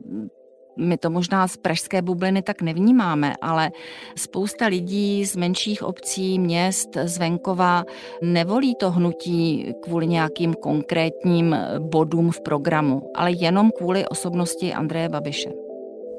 my 0.76 0.96
to 0.96 1.10
možná 1.10 1.48
z 1.48 1.56
pražské 1.56 2.02
bubliny 2.02 2.42
tak 2.42 2.62
nevnímáme, 2.62 3.34
ale 3.42 3.70
spousta 4.16 4.66
lidí 4.66 5.24
z 5.24 5.36
menších 5.36 5.82
obcí, 5.82 6.38
měst, 6.38 6.88
z 7.04 7.18
venkova 7.18 7.84
nevolí 8.22 8.74
to 8.74 8.90
hnutí 8.90 9.72
kvůli 9.82 10.06
nějakým 10.06 10.54
konkrétním 10.54 11.56
bodům 11.78 12.30
v 12.30 12.40
programu, 12.40 13.02
ale 13.14 13.32
jenom 13.32 13.70
kvůli 13.70 14.08
osobnosti 14.08 14.72
Andreje 14.72 15.08
Babiše. 15.08 15.50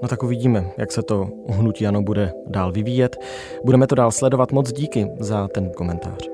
No 0.01 0.07
tak 0.07 0.23
uvidíme, 0.23 0.71
jak 0.77 0.91
se 0.91 1.03
to 1.03 1.27
hnutí 1.49 1.87
ano 1.87 2.01
bude 2.01 2.33
dál 2.47 2.71
vyvíjet. 2.71 3.17
Budeme 3.65 3.87
to 3.87 3.95
dál 3.95 4.11
sledovat. 4.11 4.51
Moc 4.51 4.71
díky 4.71 5.07
za 5.19 5.47
ten 5.47 5.71
komentář. 5.71 6.29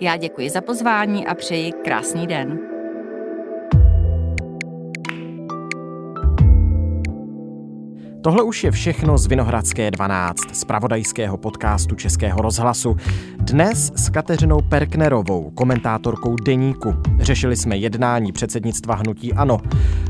Já 0.00 0.16
děkuji 0.16 0.50
za 0.50 0.60
pozvání 0.60 1.26
a 1.26 1.34
přeji 1.34 1.72
krásný 1.72 2.26
den. 2.26 2.71
Tohle 8.22 8.42
už 8.42 8.64
je 8.64 8.70
všechno 8.70 9.18
z 9.18 9.26
Vinohradské 9.26 9.90
12, 9.90 10.36
z 10.52 10.64
pravodajského 10.64 11.36
podcastu 11.36 11.94
Českého 11.94 12.42
rozhlasu. 12.42 12.96
Dnes 13.36 13.92
s 13.96 14.10
Kateřinou 14.10 14.60
Perknerovou, 14.68 15.50
komentátorkou 15.50 16.36
Deníku. 16.36 16.94
Řešili 17.20 17.56
jsme 17.56 17.76
jednání 17.76 18.32
předsednictva 18.32 18.94
Hnutí 18.94 19.32
Ano. 19.32 19.58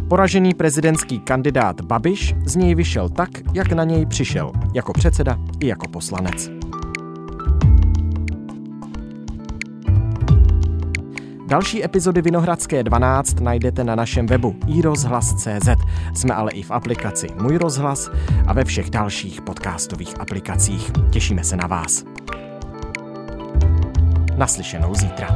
Poražený 0.08 0.54
prezidentský 0.54 1.18
kandidát 1.18 1.80
Babiš 1.80 2.34
z 2.44 2.56
něj 2.56 2.74
vyšel 2.74 3.08
tak, 3.08 3.30
jak 3.54 3.72
na 3.72 3.84
něj 3.84 4.06
přišel, 4.06 4.52
jako 4.74 4.92
předseda 4.92 5.38
i 5.60 5.66
jako 5.66 5.88
poslanec. 5.88 6.61
Další 11.52 11.84
epizody 11.84 12.22
Vinohradské 12.22 12.82
12 12.82 13.40
najdete 13.40 13.84
na 13.84 13.94
našem 13.94 14.26
webu 14.26 14.56
iRozhlas.cz. 14.66 15.68
Jsme 16.14 16.34
ale 16.34 16.50
i 16.52 16.62
v 16.62 16.70
aplikaci 16.70 17.26
Můj 17.42 17.56
rozhlas 17.56 18.10
a 18.46 18.52
ve 18.52 18.64
všech 18.64 18.90
dalších 18.90 19.42
podcastových 19.42 20.20
aplikacích. 20.20 20.90
Těšíme 21.10 21.44
se 21.44 21.56
na 21.56 21.66
vás. 21.66 22.04
Naslyšenou 24.36 24.94
zítra. 24.94 25.28